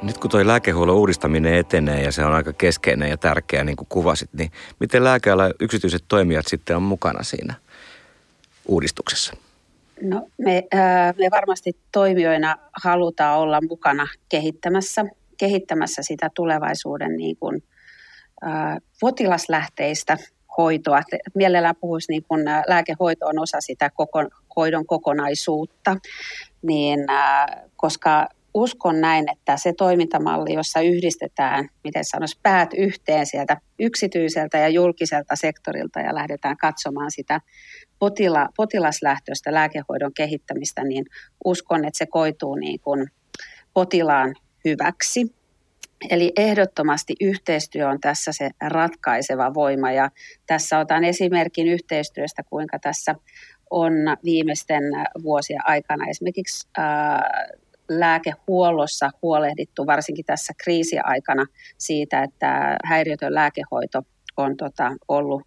Nyt 0.02 0.18
kun 0.18 0.30
tuo 0.30 0.46
lääkehuollon 0.46 0.96
uudistaminen 0.96 1.54
etenee 1.54 2.02
ja 2.02 2.12
se 2.12 2.24
on 2.24 2.34
aika 2.34 2.52
keskeinen 2.52 3.10
ja 3.10 3.16
tärkeä, 3.16 3.64
niin 3.64 3.76
kuin 3.76 3.88
kuvasit, 3.88 4.30
niin 4.32 4.52
miten 4.80 5.04
lääkeala 5.04 5.50
yksityiset 5.60 6.04
toimijat 6.08 6.46
sitten 6.46 6.76
on 6.76 6.82
mukana 6.82 7.22
siinä 7.22 7.54
uudistuksessa? 8.68 9.36
No, 10.02 10.26
me, 10.38 10.64
me 11.18 11.30
varmasti 11.30 11.76
toimijoina 11.92 12.56
halutaan 12.82 13.38
olla 13.38 13.60
mukana 13.68 14.06
kehittämässä 14.28 15.04
kehittämässä 15.44 16.02
sitä 16.02 16.30
tulevaisuuden 16.34 17.16
niin 17.16 17.36
kuin, 17.36 17.62
ä, 18.42 18.78
potilaslähteistä 19.00 20.18
hoitoa. 20.58 21.00
Mielellään 21.34 21.76
puhuisi 21.80 22.12
niin 22.12 22.24
kuin 22.28 22.44
lääkehoito 22.68 23.26
on 23.26 23.38
osa 23.38 23.60
sitä 23.60 23.90
koko, 23.90 24.24
hoidon 24.56 24.86
kokonaisuutta, 24.86 25.96
niin, 26.62 27.10
ä, 27.10 27.46
koska 27.76 28.28
uskon 28.54 29.00
näin, 29.00 29.24
että 29.32 29.56
se 29.56 29.72
toimintamalli, 29.72 30.54
jossa 30.54 30.80
yhdistetään, 30.80 31.68
miten 31.84 32.04
sanoisi, 32.04 32.38
päät 32.42 32.70
yhteen 32.76 33.26
sieltä 33.26 33.56
yksityiseltä 33.78 34.58
ja 34.58 34.68
julkiselta 34.68 35.36
sektorilta 35.36 36.00
ja 36.00 36.14
lähdetään 36.14 36.56
katsomaan 36.56 37.10
sitä 37.10 37.40
potila, 37.98 38.48
potilaslähtöistä 38.56 39.54
lääkehoidon 39.54 40.14
kehittämistä, 40.16 40.84
niin 40.84 41.04
uskon, 41.44 41.84
että 41.84 41.98
se 41.98 42.06
koituu 42.06 42.54
niin 42.54 42.80
kuin 42.80 43.06
potilaan 43.74 44.34
hyväksi. 44.64 45.34
Eli 46.10 46.32
ehdottomasti 46.36 47.14
yhteistyö 47.20 47.88
on 47.88 48.00
tässä 48.00 48.32
se 48.32 48.50
ratkaiseva 48.62 49.54
voima 49.54 49.92
ja 49.92 50.10
tässä 50.46 50.78
otan 50.78 51.04
esimerkin 51.04 51.68
yhteistyöstä, 51.68 52.42
kuinka 52.50 52.78
tässä 52.78 53.14
on 53.70 53.92
viimeisten 54.24 54.82
vuosien 55.22 55.60
aikana 55.68 56.06
esimerkiksi 56.10 56.68
ää, 56.78 57.30
lääkehuollossa 57.88 59.10
huolehdittu, 59.22 59.86
varsinkin 59.86 60.24
tässä 60.24 60.52
kriisiaikana 60.64 61.46
siitä, 61.78 62.22
että 62.22 62.76
häiriötön 62.84 63.34
lääkehoito 63.34 64.02
on 64.36 64.56
tota, 64.56 64.92
ollut 65.08 65.42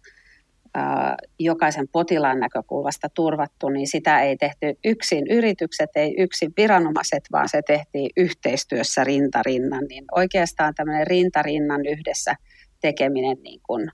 jokaisen 1.38 1.88
potilaan 1.88 2.40
näkökulmasta 2.40 3.08
turvattu, 3.14 3.68
niin 3.68 3.88
sitä 3.88 4.22
ei 4.22 4.36
tehty 4.36 4.78
yksin 4.84 5.26
yritykset, 5.30 5.90
ei 5.94 6.14
yksin 6.18 6.52
viranomaiset, 6.56 7.24
vaan 7.32 7.48
se 7.48 7.62
tehtiin 7.66 8.10
yhteistyössä 8.16 9.04
rintarinnan. 9.04 9.84
Niin 9.88 10.04
oikeastaan 10.12 10.74
tämmöinen 10.74 11.06
rintarinnan 11.06 11.86
yhdessä 11.86 12.34
tekeminen 12.80 13.36
niin 13.42 13.60
kuin 13.66 13.90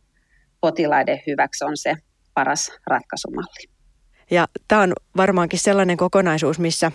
potilaiden 0.60 1.20
hyväksi 1.26 1.64
on 1.64 1.76
se 1.76 1.94
paras 2.34 2.72
ratkaisumalli. 2.86 3.68
Ja 4.30 4.48
tämä 4.68 4.82
on 4.82 4.92
varmaankin 5.16 5.58
sellainen 5.58 5.96
kokonaisuus, 5.96 6.58
missä 6.58 6.92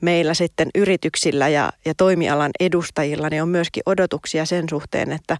meillä 0.00 0.34
sitten 0.34 0.68
yrityksillä 0.74 1.48
ja, 1.48 1.72
ja 1.84 1.94
toimialan 1.94 2.50
edustajilla 2.60 3.28
niin 3.28 3.42
on 3.42 3.48
myöskin 3.48 3.82
odotuksia 3.86 4.44
sen 4.44 4.64
suhteen, 4.70 5.12
että, 5.12 5.36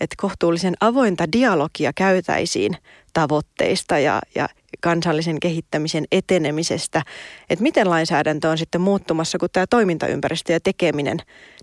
että 0.00 0.14
kohtuullisen 0.18 0.74
avointa 0.80 1.32
dialogia 1.32 1.92
käytäisiin 1.94 2.76
tavoitteista 3.12 3.98
ja, 3.98 4.20
ja 4.34 4.48
kansallisen 4.80 5.40
kehittämisen 5.40 6.04
etenemisestä. 6.12 7.02
Että 7.50 7.62
miten 7.62 7.90
lainsäädäntö 7.90 8.48
on 8.48 8.58
sitten 8.58 8.80
muuttumassa, 8.80 9.38
kun 9.38 9.48
tämä 9.52 9.66
toimintaympäristö 9.70 10.52
ja 10.52 10.60
tekeminen 10.60 11.18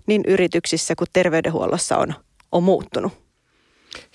niin 0.06 0.22
yrityksissä 0.26 0.94
kuin 0.94 1.08
terveydenhuollossa 1.12 1.96
on, 1.96 2.14
on 2.52 2.62
muuttunut. 2.62 3.29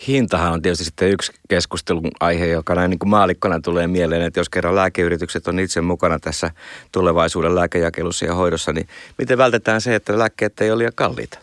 Hintahan 0.08 0.54
on 0.54 0.62
tietysti 0.62 0.86
sitten 0.86 1.10
yksi 1.10 1.32
keskustelun 1.50 2.12
aihe, 2.20 2.48
joka 2.48 2.76
näin 2.76 2.90
niin 2.90 3.00
kuin 3.00 3.10
maalikkona 3.10 3.60
tulee 3.60 3.88
mieleen, 3.88 4.22
että 4.22 4.40
jos 4.40 4.50
kerran 4.50 4.76
lääkeyritykset 4.76 5.48
on 5.48 5.60
itse 5.60 5.82
mukana 5.82 6.20
tässä 6.20 6.52
tulevaisuuden 6.92 7.56
lääkejakelussa 7.56 8.26
ja 8.26 8.36
hoidossa, 8.36 8.74
niin 8.74 8.88
miten 9.18 9.38
vältetään 9.38 9.82
se, 9.82 9.96
että 9.96 10.20
lääkkeet 10.20 10.62
ei 10.62 10.72
ole 10.72 10.78
liian 10.78 10.92
kalliita? 10.96 11.40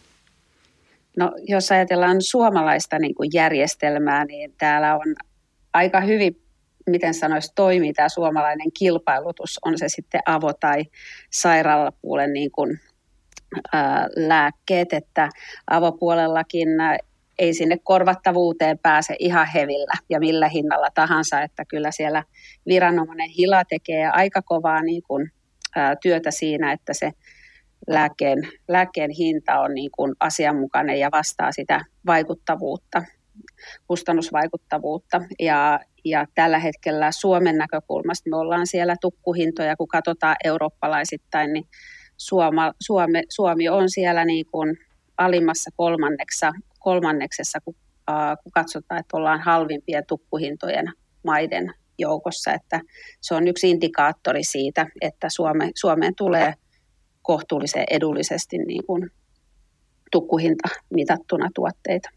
No 1.16 1.32
jos 1.48 1.72
ajatellaan 1.72 2.22
suomalaista 2.22 2.98
niin 2.98 3.14
kuin 3.14 3.30
järjestelmää, 3.34 4.24
niin 4.24 4.54
täällä 4.58 4.94
on 4.94 5.14
aika 5.72 6.00
hyvin, 6.00 6.42
miten 6.86 7.14
sanoisi, 7.14 7.52
toimii 7.54 7.92
tämä 7.92 8.08
suomalainen 8.08 8.72
kilpailutus, 8.78 9.58
on 9.64 9.78
se 9.78 9.88
sitten 9.88 10.20
avo- 10.30 10.56
tai 10.60 10.84
sairaalapuolen 11.30 12.32
niin 12.32 12.50
kuin, 12.50 12.80
ää, 13.72 14.08
lääkkeet, 14.16 14.92
että 14.92 15.28
avopuolellakin 15.70 16.68
ei 17.42 17.54
sinne 17.54 17.76
korvattavuuteen 17.82 18.78
pääse 18.78 19.16
ihan 19.18 19.46
hevillä 19.54 19.94
ja 20.10 20.20
millä 20.20 20.48
hinnalla 20.48 20.88
tahansa, 20.94 21.42
että 21.42 21.64
kyllä 21.64 21.90
siellä 21.90 22.24
viranomainen 22.66 23.30
hila 23.30 23.64
tekee 23.64 24.08
aika 24.08 24.42
kovaa 24.42 24.82
niin 24.82 25.02
kuin, 25.02 25.30
ää, 25.76 25.96
työtä 26.02 26.30
siinä, 26.30 26.72
että 26.72 26.94
se 26.94 27.12
lääkkeen, 27.88 28.38
lääkkeen 28.68 29.10
hinta 29.10 29.60
on 29.60 29.74
niin 29.74 29.90
kuin 29.90 30.14
asianmukainen 30.20 31.00
ja 31.00 31.08
vastaa 31.12 31.52
sitä 31.52 31.80
vaikuttavuutta, 32.06 33.02
kustannusvaikuttavuutta. 33.86 35.20
Ja, 35.40 35.80
ja 36.04 36.26
tällä 36.34 36.58
hetkellä 36.58 37.12
Suomen 37.12 37.58
näkökulmasta 37.58 38.30
me 38.30 38.36
ollaan 38.36 38.66
siellä 38.66 38.96
tukkuhintoja, 39.00 39.76
kun 39.76 39.88
katsotaan 39.88 40.36
eurooppalaisittain, 40.44 41.52
niin 41.52 41.64
Suoma, 42.16 42.72
Suome, 42.80 43.22
Suomi 43.28 43.68
on 43.68 43.90
siellä 43.90 44.24
niin 44.24 44.46
kuin 44.52 44.76
alimmassa 45.18 45.70
kolmanneksessa 45.76 46.52
kolmanneksessa, 46.82 47.58
kun, 47.60 47.74
äh, 48.10 48.36
kun 48.42 48.52
katsotaan, 48.52 49.00
että 49.00 49.16
ollaan 49.16 49.40
halvimpien 49.40 50.04
tukkuhintojen 50.08 50.92
maiden 51.24 51.74
joukossa. 51.98 52.52
Että 52.52 52.80
se 53.20 53.34
on 53.34 53.48
yksi 53.48 53.70
indikaattori 53.70 54.44
siitä, 54.44 54.86
että 55.00 55.28
Suome, 55.30 55.70
Suomeen 55.74 56.14
tulee 56.16 56.54
kohtuullisen 57.22 57.84
edullisesti 57.90 58.58
niin 58.58 58.86
kuin 58.86 59.10
tukkuhinta 60.12 60.68
mitattuna 60.90 61.48
tuotteita. 61.54 62.10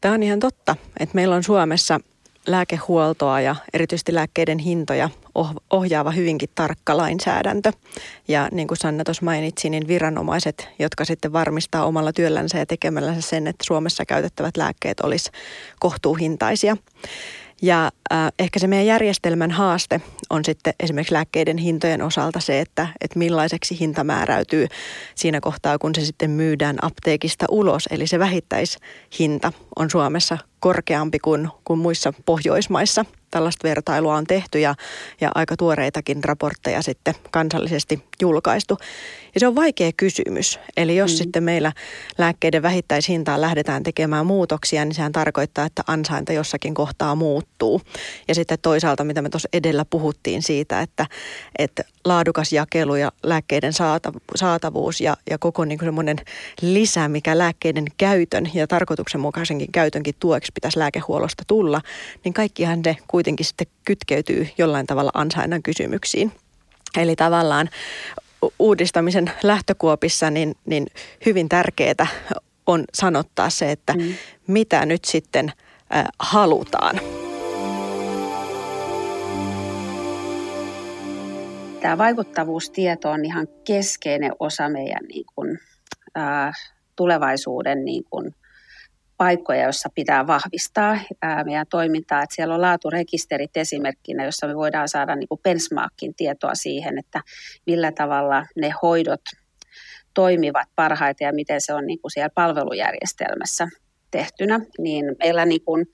Tämä 0.00 0.14
on 0.14 0.22
ihan 0.22 0.40
totta, 0.40 0.76
että 1.00 1.14
meillä 1.14 1.34
on 1.34 1.42
Suomessa 1.42 2.00
lääkehuoltoa 2.50 3.40
ja 3.40 3.56
erityisesti 3.72 4.14
lääkkeiden 4.14 4.58
hintoja 4.58 5.10
ohjaava 5.70 6.10
hyvinkin 6.10 6.48
tarkka 6.54 6.96
lainsäädäntö. 6.96 7.72
Ja 8.28 8.48
niin 8.52 8.68
kuin 8.68 8.78
Sanna 8.78 9.04
tuossa 9.04 9.24
mainitsi, 9.24 9.70
niin 9.70 9.88
viranomaiset, 9.88 10.68
jotka 10.78 11.04
sitten 11.04 11.32
varmistaa 11.32 11.84
omalla 11.84 12.12
työllänsä 12.12 12.58
ja 12.58 12.66
tekemällänsä 12.66 13.20
sen, 13.20 13.46
että 13.46 13.64
Suomessa 13.64 14.04
käytettävät 14.04 14.56
lääkkeet 14.56 15.00
olisi 15.00 15.30
kohtuuhintaisia. 15.78 16.76
Ja 17.62 17.90
äh, 18.12 18.32
ehkä 18.38 18.58
se 18.58 18.66
meidän 18.66 18.86
järjestelmän 18.86 19.50
haaste 19.50 20.00
on 20.30 20.44
sitten 20.44 20.74
esimerkiksi 20.80 21.14
lääkkeiden 21.14 21.58
hintojen 21.58 22.02
osalta 22.02 22.40
se, 22.40 22.60
että, 22.60 22.88
että 23.00 23.18
millaiseksi 23.18 23.80
hinta 23.80 24.04
määräytyy 24.04 24.66
siinä 25.14 25.40
kohtaa, 25.40 25.78
kun 25.78 25.94
se 25.94 26.04
sitten 26.04 26.30
myydään 26.30 26.76
apteekista 26.82 27.46
ulos. 27.50 27.88
Eli 27.90 28.06
se 28.06 28.18
vähittäishinta 28.18 29.52
on 29.76 29.90
Suomessa 29.90 30.38
korkeampi 30.60 31.18
kuin, 31.18 31.48
kuin 31.64 31.78
muissa 31.78 32.12
Pohjoismaissa– 32.26 33.04
tällaista 33.30 33.68
vertailua 33.68 34.16
on 34.16 34.24
tehty 34.24 34.60
ja, 34.60 34.74
ja 35.20 35.30
aika 35.34 35.56
tuoreitakin 35.56 36.24
raportteja 36.24 36.82
sitten 36.82 37.14
kansallisesti 37.30 38.04
julkaistu. 38.22 38.78
Ja 39.34 39.40
se 39.40 39.46
on 39.46 39.54
vaikea 39.54 39.90
kysymys. 39.96 40.58
Eli 40.76 40.96
jos 40.96 41.12
mm. 41.12 41.16
sitten 41.16 41.44
meillä 41.44 41.72
lääkkeiden 42.18 42.62
vähittäishintaan 42.62 43.40
lähdetään 43.40 43.82
tekemään 43.82 44.26
muutoksia, 44.26 44.84
niin 44.84 44.94
sehän 44.94 45.12
tarkoittaa, 45.12 45.66
että 45.66 45.82
ansainta 45.86 46.32
jossakin 46.32 46.74
kohtaa 46.74 47.14
muuttuu. 47.14 47.82
Ja 48.28 48.34
sitten 48.34 48.58
toisaalta, 48.62 49.04
mitä 49.04 49.22
me 49.22 49.28
tuossa 49.28 49.48
edellä 49.52 49.84
puhuttiin 49.84 50.42
siitä, 50.42 50.80
että, 50.80 51.06
että 51.58 51.84
laadukas 52.04 52.52
jakelu 52.52 52.94
ja 52.94 53.12
lääkkeiden 53.22 53.72
saatavuus 54.36 55.00
ja, 55.00 55.16
ja 55.30 55.38
koko 55.38 55.64
niin 55.64 55.78
semmoinen 55.82 56.16
lisä, 56.62 57.08
mikä 57.08 57.38
lääkkeiden 57.38 57.84
käytön 57.96 58.50
ja 58.54 58.66
tarkoituksenmukaisenkin 58.66 59.72
käytönkin 59.72 60.14
tueksi 60.20 60.52
pitäisi 60.54 60.78
lääkehuollosta 60.78 61.42
tulla, 61.46 61.80
niin 62.24 62.34
kaikkihan 62.34 62.80
ne 62.84 62.96
kuitenkin 63.18 63.46
sitten 63.46 63.66
kytkeytyy 63.84 64.48
jollain 64.58 64.86
tavalla 64.86 65.10
ansainnan 65.14 65.62
kysymyksiin. 65.62 66.32
Eli 66.96 67.16
tavallaan 67.16 67.68
uudistamisen 68.58 69.30
lähtökuopissa 69.42 70.30
niin, 70.30 70.54
niin 70.66 70.86
hyvin 71.26 71.48
tärkeää 71.48 72.06
on 72.66 72.84
sanottaa 72.94 73.50
se, 73.50 73.70
että 73.70 73.92
mm. 73.92 74.14
mitä 74.46 74.86
nyt 74.86 75.04
sitten 75.04 75.52
äh, 75.94 76.04
halutaan. 76.18 77.00
Tämä 81.80 81.98
vaikuttavuustieto 81.98 83.10
on 83.10 83.24
ihan 83.24 83.48
keskeinen 83.64 84.32
osa 84.40 84.68
meidän 84.68 85.04
niin 85.08 85.24
kuin, 85.34 85.58
äh, 86.18 86.54
tulevaisuuden 86.96 87.84
niin 87.84 88.04
kuin, 88.10 88.34
paikkoja, 89.18 89.62
joissa 89.62 89.88
pitää 89.94 90.26
vahvistaa 90.26 90.98
meidän 91.44 91.66
toimintaa. 91.70 92.22
Että 92.22 92.34
siellä 92.34 92.54
on 92.54 92.60
laaturekisterit 92.60 93.56
esimerkkinä, 93.56 94.24
jossa 94.24 94.46
me 94.46 94.56
voidaan 94.56 94.88
saada 94.88 95.16
niin 95.16 95.28
kuin 95.28 95.40
benchmarkin 95.42 96.14
tietoa 96.14 96.54
siihen, 96.54 96.98
että 96.98 97.20
millä 97.66 97.92
tavalla 97.92 98.46
ne 98.56 98.72
hoidot 98.82 99.20
toimivat 100.14 100.68
parhaiten 100.76 101.26
ja 101.26 101.32
miten 101.32 101.60
se 101.60 101.74
on 101.74 101.86
niin 101.86 102.00
kuin 102.00 102.10
siellä 102.10 102.30
palvelujärjestelmässä 102.34 103.68
tehtynä. 104.10 104.60
Niin 104.78 105.04
meillä 105.18 105.44
niin 105.44 105.64
kuin 105.64 105.86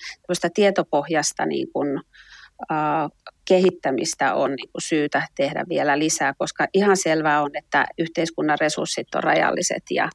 tietopohjasta 0.55 1.47
niin 1.47 1.73
kuin, 1.73 2.01
ää, 2.71 3.09
kehittämistä 3.45 4.35
on 4.35 4.51
niin 4.51 4.69
kuin 4.73 4.83
syytä 4.83 5.29
tehdä 5.35 5.65
vielä 5.69 5.99
lisää, 5.99 6.35
koska 6.39 6.67
ihan 6.75 6.97
selvää 6.97 7.43
on, 7.43 7.51
että 7.55 7.85
yhteiskunnan 7.99 8.59
resurssit 8.61 9.15
on 9.15 9.23
rajalliset 9.23 9.83
ja, 9.91 10.09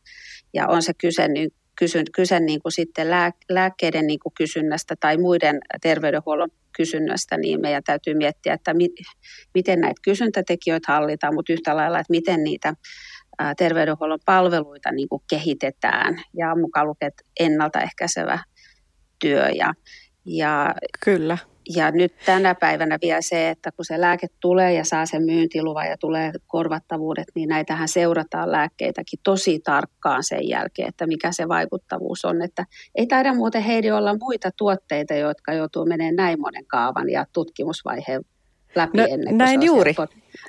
ja 0.54 0.68
on 0.68 0.84
se 0.84 0.94
kyse 0.94 1.28
niin 1.28 1.52
kyse, 1.80 2.04
kyse 2.16 2.40
niin 2.40 2.62
kuin 2.62 2.72
sitten 2.72 3.10
lää, 3.10 3.32
lääkkeiden 3.50 4.08
niin 4.08 4.20
kuin 4.20 4.34
kysynnästä 4.38 4.96
tai 5.00 5.18
muiden 5.18 5.60
terveydenhuollon 5.82 6.50
kysynnästä, 6.78 7.38
niin 7.38 7.62
meidän 7.62 7.84
täytyy 7.84 8.14
miettiä, 8.14 8.54
että 8.54 8.74
mi, 8.74 8.90
miten 9.54 9.80
näitä 9.80 10.02
kysyntätekijöitä 10.04 10.94
hallitaan, 10.94 11.34
mutta 11.34 11.54
yhtä 11.54 11.76
lailla, 11.76 12.00
että 12.00 12.12
miten 12.12 12.44
niitä 12.44 12.74
terveydenhuollon 13.58 14.20
palveluita 14.26 14.92
niin 14.92 15.10
kuin 15.10 15.22
kehitetään 15.30 16.22
ja 16.38 16.56
mukaan 16.56 16.88
luket 16.88 17.14
ennaltaehkäisevä 17.40 18.40
työ. 19.20 19.50
Ja, 19.50 19.74
ja 20.26 20.76
Kyllä 21.06 21.38
ja 21.76 21.92
nyt 21.92 22.14
tänä 22.26 22.56
päivänä 22.56 22.98
vielä 23.02 23.22
se, 23.22 23.50
että 23.50 23.72
kun 23.72 23.86
se 23.86 24.02
lääke 24.02 24.28
tulee 24.40 24.74
ja 24.74 24.86
saa 24.86 25.06
sen 25.06 25.24
myyntiluvan 25.24 25.88
ja 25.88 25.98
tulee 25.98 26.32
korvattavuudet, 26.48 27.28
niin 27.36 27.50
näitähän 27.50 27.88
seurataan 27.88 28.52
lääkkeitäkin 28.52 29.20
tosi 29.24 29.60
tarkkaan 29.60 30.24
sen 30.24 30.50
jälkeen, 30.50 30.88
että 30.88 31.08
mikä 31.08 31.32
se 31.32 31.48
vaikuttavuus 31.48 32.26
on. 32.26 32.42
Että 32.42 32.66
ei 32.96 33.08
taida 33.08 33.34
muuten 33.34 33.64
Heidi 33.64 33.92
olla 33.92 34.18
muita 34.20 34.50
tuotteita, 34.58 35.14
jotka 35.14 35.54
joutuu 35.54 35.86
menemään 35.86 36.16
näin 36.16 36.42
monen 36.42 36.66
kaavan 36.66 37.10
ja 37.10 37.26
tutkimusvaiheen 37.34 38.22
läpi 38.76 38.98
no, 38.98 39.04
ennen 39.04 39.28
kuin 39.28 39.38
näin 39.38 39.62
se 39.62 39.66
juuri. 39.66 39.96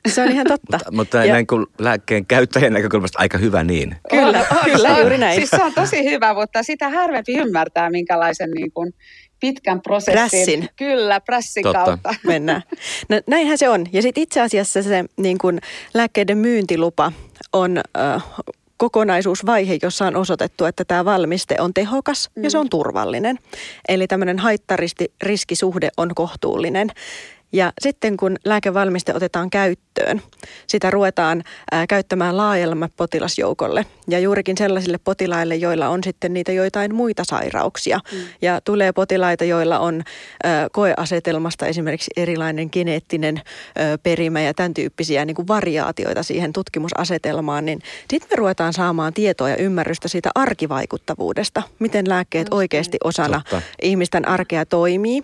Se 0.08 0.22
on 0.22 0.28
ihan 0.28 0.46
totta. 0.46 0.76
mutta, 0.76 0.92
mutta 0.92 1.24
ja... 1.24 1.32
näin 1.32 1.46
kuin 1.46 1.66
lääkkeen 1.78 2.26
käyttäjän 2.26 2.72
näkökulmasta 2.72 3.18
aika 3.18 3.38
hyvä 3.38 3.64
niin. 3.64 3.96
Kyllä, 4.10 4.46
on, 4.50 4.58
kyllä 4.64 4.88
on, 4.88 5.00
juuri 5.00 5.18
näin. 5.18 5.36
Siis 5.36 5.50
se 5.50 5.64
on 5.64 5.74
tosi 5.74 6.04
hyvä, 6.04 6.34
mutta 6.34 6.62
sitä 6.62 6.88
harvempi 6.88 7.32
ymmärtää, 7.34 7.90
minkälaisen 7.90 8.50
niin 8.50 8.72
kuin 8.72 8.92
pitkän 9.40 9.80
prosessin. 9.82 10.20
Prässin. 10.20 10.68
Kyllä, 10.76 11.20
prässin 11.20 11.62
Totta. 11.62 11.84
kautta. 11.84 12.14
Mennään. 12.26 12.62
No, 13.08 13.20
näinhän 13.26 13.58
se 13.58 13.68
on. 13.68 13.86
Ja 13.92 14.02
sitten 14.02 14.22
itse 14.22 14.40
asiassa 14.40 14.82
se 14.82 15.04
niin 15.16 15.38
kun, 15.38 15.58
lääkkeiden 15.94 16.38
myyntilupa 16.38 17.12
on 17.52 17.80
äh, 17.98 18.24
kokonaisuusvaihe, 18.76 19.78
jossa 19.82 20.06
on 20.06 20.16
osoitettu, 20.16 20.64
että 20.64 20.84
tämä 20.84 21.04
valmiste 21.04 21.56
on 21.58 21.74
tehokas 21.74 22.30
mm. 22.36 22.44
ja 22.44 22.50
se 22.50 22.58
on 22.58 22.70
turvallinen. 22.70 23.38
Eli 23.88 24.06
tämmöinen 24.06 24.38
haittariskisuhde 24.38 25.88
on 25.96 26.14
kohtuullinen. 26.14 26.90
Ja 27.52 27.72
sitten 27.80 28.16
kun 28.16 28.36
lääkevalmiste 28.44 29.14
otetaan 29.14 29.50
käyttöön, 29.50 30.22
sitä 30.66 30.90
ruvetaan 30.90 31.42
ää, 31.72 31.86
käyttämään 31.86 32.36
laajemmalle 32.36 32.92
potilasjoukolle 32.96 33.86
ja 34.08 34.18
juurikin 34.18 34.58
sellaisille 34.58 34.98
potilaille, 35.04 35.56
joilla 35.56 35.88
on 35.88 36.04
sitten 36.04 36.32
niitä 36.32 36.52
joitain 36.52 36.94
muita 36.94 37.22
sairauksia. 37.24 38.00
Mm. 38.12 38.18
Ja 38.42 38.60
tulee 38.60 38.92
potilaita, 38.92 39.44
joilla 39.44 39.78
on 39.78 40.02
ää, 40.44 40.68
koeasetelmasta 40.72 41.66
esimerkiksi 41.66 42.10
erilainen 42.16 42.68
geneettinen 42.72 43.36
ää, 43.76 43.98
perimä 43.98 44.40
ja 44.40 44.54
tämän 44.54 44.74
tyyppisiä 44.74 45.24
niin 45.24 45.34
kuin 45.34 45.48
variaatioita 45.48 46.22
siihen 46.22 46.52
tutkimusasetelmaan, 46.52 47.64
niin 47.64 47.78
sitten 48.10 48.28
me 48.30 48.36
ruvetaan 48.36 48.72
saamaan 48.72 49.14
tietoa 49.14 49.48
ja 49.48 49.56
ymmärrystä 49.56 50.08
siitä 50.08 50.30
arkivaikuttavuudesta, 50.34 51.62
miten 51.78 52.08
lääkkeet 52.08 52.46
oikeasti 52.50 52.98
osana 53.04 53.42
Totta. 53.50 53.62
ihmisten 53.82 54.28
arkea 54.28 54.66
toimii. 54.66 55.22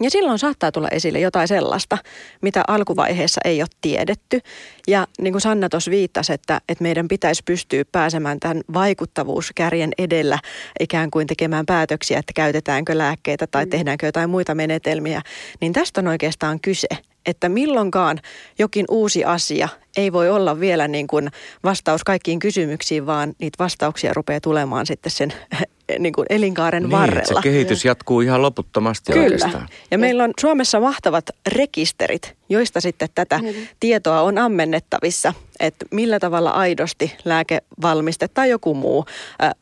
Ja 0.00 0.10
silloin 0.10 0.38
saattaa 0.38 0.72
tulla 0.72 0.88
esille 0.88 1.20
jotain 1.20 1.48
sellaista, 1.48 1.98
mitä 2.42 2.62
alkuvaiheessa 2.68 3.40
ei 3.44 3.62
ole 3.62 3.68
tiedetty. 3.80 4.40
Ja 4.88 5.06
niin 5.20 5.32
kuin 5.32 5.40
Sanna 5.40 5.68
tuossa 5.68 5.90
viittasi, 5.90 6.32
että, 6.32 6.60
että 6.68 6.82
meidän 6.82 7.08
pitäisi 7.08 7.42
pystyä 7.44 7.84
pääsemään 7.92 8.40
tämän 8.40 8.60
vaikuttavuuskärjen 8.74 9.90
edellä 9.98 10.38
ikään 10.80 11.10
kuin 11.10 11.26
tekemään 11.26 11.66
päätöksiä, 11.66 12.18
että 12.18 12.32
käytetäänkö 12.32 12.98
lääkkeitä 12.98 13.46
tai 13.46 13.64
mm. 13.64 13.70
tehdäänkö 13.70 14.06
jotain 14.06 14.30
muita 14.30 14.54
menetelmiä. 14.54 15.22
Niin 15.60 15.72
tästä 15.72 16.00
on 16.00 16.08
oikeastaan 16.08 16.60
kyse, 16.60 16.88
että 17.26 17.48
milloinkaan 17.48 18.20
jokin 18.58 18.84
uusi 18.90 19.24
asia 19.24 19.68
ei 19.96 20.12
voi 20.12 20.30
olla 20.30 20.60
vielä 20.60 20.88
niin 20.88 21.06
kuin 21.06 21.30
vastaus 21.64 22.04
kaikkiin 22.04 22.38
kysymyksiin, 22.38 23.06
vaan 23.06 23.34
niitä 23.38 23.56
vastauksia 23.58 24.14
rupeaa 24.14 24.40
tulemaan 24.40 24.86
sitten 24.86 25.12
sen 25.12 25.32
niin 25.98 26.12
kuin 26.12 26.26
elinkaaren 26.30 26.82
niin, 26.82 26.90
varrella. 26.90 27.40
se 27.40 27.42
kehitys 27.42 27.84
jatkuu 27.84 28.20
ihan 28.20 28.42
loputtomasti 28.42 29.12
Kyllä. 29.12 29.24
oikeastaan. 29.24 29.68
Ja 29.90 29.98
meillä 29.98 30.24
on 30.24 30.32
Suomessa 30.40 30.80
mahtavat 30.80 31.24
rekisterit, 31.46 32.34
joista 32.48 32.80
sitten 32.80 33.08
tätä 33.14 33.38
mm. 33.38 33.48
tietoa 33.80 34.20
on 34.20 34.38
ammennettavissa, 34.38 35.34
että 35.60 35.86
millä 35.90 36.18
tavalla 36.18 36.50
aidosti 36.50 37.16
lääkevalmiste 37.24 38.28
tai 38.28 38.50
joku 38.50 38.74
muu 38.74 39.04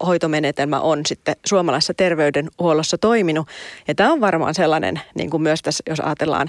hoitomenetelmä 0.06 0.80
on 0.80 1.00
sitten 1.06 1.36
suomalaisessa 1.46 1.94
terveydenhuollossa 1.94 2.98
toiminut. 2.98 3.48
Ja 3.88 3.94
tämä 3.94 4.12
on 4.12 4.20
varmaan 4.20 4.54
sellainen, 4.54 5.00
niin 5.14 5.30
kuin 5.30 5.42
myös 5.42 5.62
tässä, 5.62 5.82
jos 5.90 6.00
ajatellaan 6.00 6.48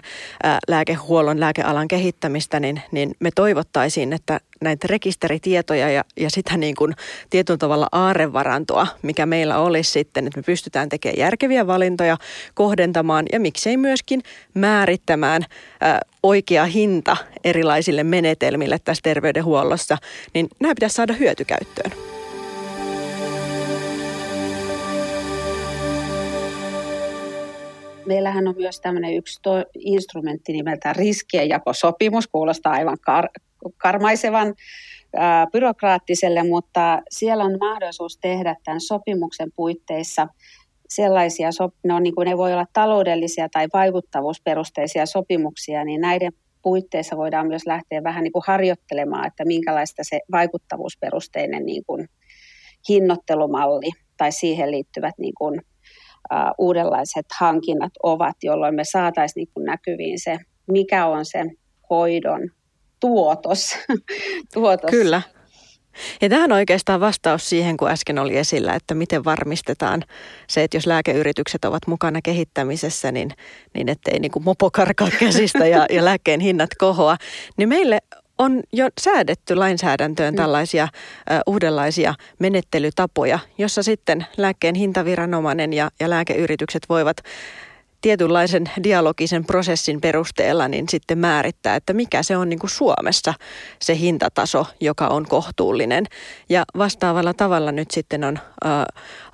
lääkehuollon, 0.68 1.40
lääkealan 1.40 1.88
kehittämistä, 1.88 2.60
niin, 2.60 2.82
niin 2.92 3.16
me 3.20 3.30
toivottaisiin, 3.36 4.14
että 4.14 4.40
näitä 4.62 4.88
rekisteritietoja 4.88 5.90
ja, 5.90 6.04
ja 6.18 6.30
sitä 6.30 6.58
niin 6.58 6.76
kuin 6.76 6.94
tietyllä 7.30 7.58
tavalla 7.58 7.88
aarevarantoa, 7.92 8.88
mikä 9.02 9.26
meillä 9.26 9.58
olisi 9.58 9.92
sitten, 9.92 10.28
että 10.28 10.40
me 10.40 10.44
pystytään 10.44 10.90
tekemään 10.90 11.20
järkeviä 11.20 11.68
valintoja, 11.68 12.18
kohdentamaan 12.54 13.26
ja 13.34 13.40
miksei 13.40 13.78
myöskin 13.78 14.22
määrittämään 14.54 15.46
oikea 16.24 16.66
hinta 16.66 17.18
erilaisille 17.44 18.04
menetelmille 18.04 18.80
tässä 18.80 19.02
terveydenhuollossa, 19.04 19.98
niin 20.34 20.48
nämä 20.60 20.76
pitäisi 20.76 20.96
saada 20.96 21.14
hyötykäyttöön. 21.14 21.92
Meillähän 28.06 28.48
on 28.48 28.56
myös 28.58 28.80
tämmöinen 28.80 29.16
yksi 29.16 29.40
to- 29.42 29.66
instrumentti 29.80 30.54
nimeltä 30.54 30.94
riskienjakosopimus, 30.94 32.28
kuulostaa 32.28 32.74
aivan 32.74 32.98
kar- 33.12 33.70
karmaisevan 33.78 34.54
ää, 35.16 35.48
byrokraattiselle, 35.52 36.44
mutta 36.44 37.02
siellä 37.10 37.44
on 37.44 37.58
mahdollisuus 37.60 38.18
tehdä 38.18 38.56
tämän 38.64 38.82
sopimuksen 38.82 39.52
puitteissa 39.56 40.28
sellaisia, 40.96 41.50
ne, 41.84 41.94
on, 41.94 42.04
niin 42.04 42.16
kuin, 42.16 42.26
ne 42.26 42.38
voi 42.38 42.54
olla 42.54 42.66
taloudellisia 42.74 43.50
tai 43.50 43.68
vaikuttavuusperusteisia 43.74 45.06
sopimuksia, 45.06 45.84
niin 45.84 46.02
näiden 46.02 46.32
puitteissa 46.62 47.18
voidaan 47.18 47.48
myös 47.48 47.66
lähteä 47.66 48.04
vähän 48.04 48.24
niin 48.24 48.32
kuin 48.32 48.44
harjoittelemaan, 48.48 49.28
että 49.28 49.46
minkälaista 49.46 50.04
se 50.10 50.20
vaikuttavuusperusteinen 50.32 51.66
niin 51.66 51.84
kuin 51.88 52.08
hinnoittelumalli 52.90 53.90
tai 54.18 54.32
siihen 54.32 54.72
liittyvät 54.72 55.16
niin 55.18 55.34
kuin 55.38 55.62
uudenlaiset 56.58 57.26
hankinnat 57.40 57.92
ovat, 58.04 58.36
jolloin 58.44 58.76
me 58.76 58.84
saataisiin 58.84 59.48
niin 59.56 59.66
näkyviin 59.66 60.20
se, 60.20 60.38
mikä 60.72 61.06
on 61.06 61.26
se 61.26 61.44
hoidon 61.90 62.50
tuotos. 63.00 63.76
tuotos. 64.54 64.92
Kyllä. 64.92 65.22
Ja 66.22 66.30
tähän 66.30 66.52
on 66.52 66.58
oikeastaan 66.58 67.00
vastaus 67.00 67.50
siihen, 67.50 67.78
kun 67.78 67.90
äsken 67.90 68.20
oli 68.20 68.38
esillä, 68.38 68.74
että 68.74 68.96
miten 68.96 69.24
varmistetaan 69.24 70.04
se, 70.48 70.64
että 70.64 70.78
jos 70.78 70.88
lääkeyritykset 70.88 71.66
ovat 71.66 71.88
mukana 71.88 72.22
kehittämisessä, 72.22 73.12
niin, 73.12 73.32
niin 73.74 73.90
ettei 73.90 74.20
niin 74.20 74.32
kuin 74.32 74.44
mopo 74.44 74.72
karkaa 74.72 75.10
käsistä 75.20 75.68
ja, 75.68 75.86
ja 75.90 76.06
lääkkeen 76.06 76.40
hinnat 76.40 76.70
kohoa. 76.78 77.18
Niin 77.58 77.70
meille 77.70 78.00
on 78.38 78.62
jo 78.74 78.90
säädetty 79.02 79.56
lainsäädäntöön 79.56 80.34
mm. 80.34 80.38
tällaisia 80.38 80.84
uh, 80.84 81.54
uudenlaisia 81.54 82.14
menettelytapoja, 82.40 83.40
jossa 83.58 83.84
sitten 83.84 84.26
lääkkeen 84.38 84.76
hintaviranomainen 84.76 85.74
ja, 85.74 85.92
ja 86.00 86.10
lääkeyritykset 86.10 86.84
voivat 86.90 87.18
tietynlaisen 88.04 88.72
dialogisen 88.84 89.46
prosessin 89.46 90.02
perusteella 90.02 90.68
niin 90.68 90.90
sitten 90.90 91.18
määrittää, 91.18 91.76
että 91.76 91.94
mikä 91.94 92.24
se 92.24 92.38
on 92.38 92.50
niin 92.50 92.60
kuin 92.60 92.70
Suomessa 92.70 93.34
se 93.82 93.98
hintataso, 93.98 94.68
joka 94.80 95.08
on 95.08 95.26
kohtuullinen. 95.30 96.06
Ja 96.50 96.64
vastaavalla 96.78 97.34
tavalla 97.34 97.72
nyt 97.72 97.92
sitten 97.92 98.24
on 98.24 98.40
ää, 98.64 98.86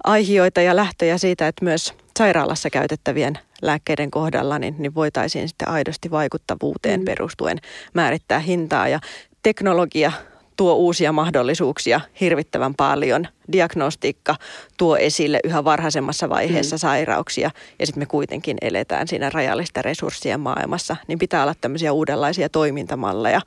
aihioita 0.03 0.62
ja 0.62 0.75
lähtöjä 0.75 1.17
siitä, 1.17 1.47
että 1.47 1.65
myös 1.65 1.93
sairaalassa 2.19 2.69
käytettävien 2.69 3.39
lääkkeiden 3.62 4.12
kohdalla 4.12 4.60
niin, 4.60 4.75
niin 4.77 4.95
voitaisiin 4.95 5.47
sitten 5.47 5.69
aidosti 5.69 6.12
vaikuttavuuteen 6.12 6.99
mm. 6.99 7.05
perustuen 7.05 7.58
määrittää 7.93 8.39
hintaa. 8.39 8.88
Ja 8.88 8.99
teknologia 9.43 10.12
tuo 10.59 10.73
uusia 10.73 11.11
mahdollisuuksia 11.11 12.01
hirvittävän 12.21 12.75
paljon. 12.75 13.27
Diagnostiikka 13.51 14.35
tuo 14.77 14.97
esille 14.97 15.39
yhä 15.43 15.63
varhaisemmassa 15.63 16.29
vaiheessa 16.29 16.75
mm. 16.75 16.79
sairauksia 16.79 17.51
ja 17.79 17.85
sitten 17.85 18.01
me 18.01 18.05
kuitenkin 18.05 18.57
eletään 18.61 19.07
siinä 19.07 19.29
rajallista 19.29 19.81
resurssien 19.81 20.39
maailmassa. 20.39 20.95
Niin 21.07 21.19
pitää 21.19 21.43
olla 21.43 21.53
tämmöisiä 21.61 21.93
uudenlaisia 21.93 22.49
toimintamalleja 22.49 23.41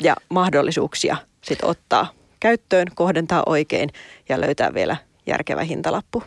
ja 0.00 0.16
mahdollisuuksia 0.28 1.16
sitten 1.42 1.68
ottaa 1.68 2.12
käyttöön, 2.40 2.86
kohdentaa 2.94 3.42
oikein 3.46 3.90
ja 4.28 4.40
löytää 4.40 4.74
vielä 4.74 4.96
järkevä 5.26 5.64
hintalappu. 5.64 6.22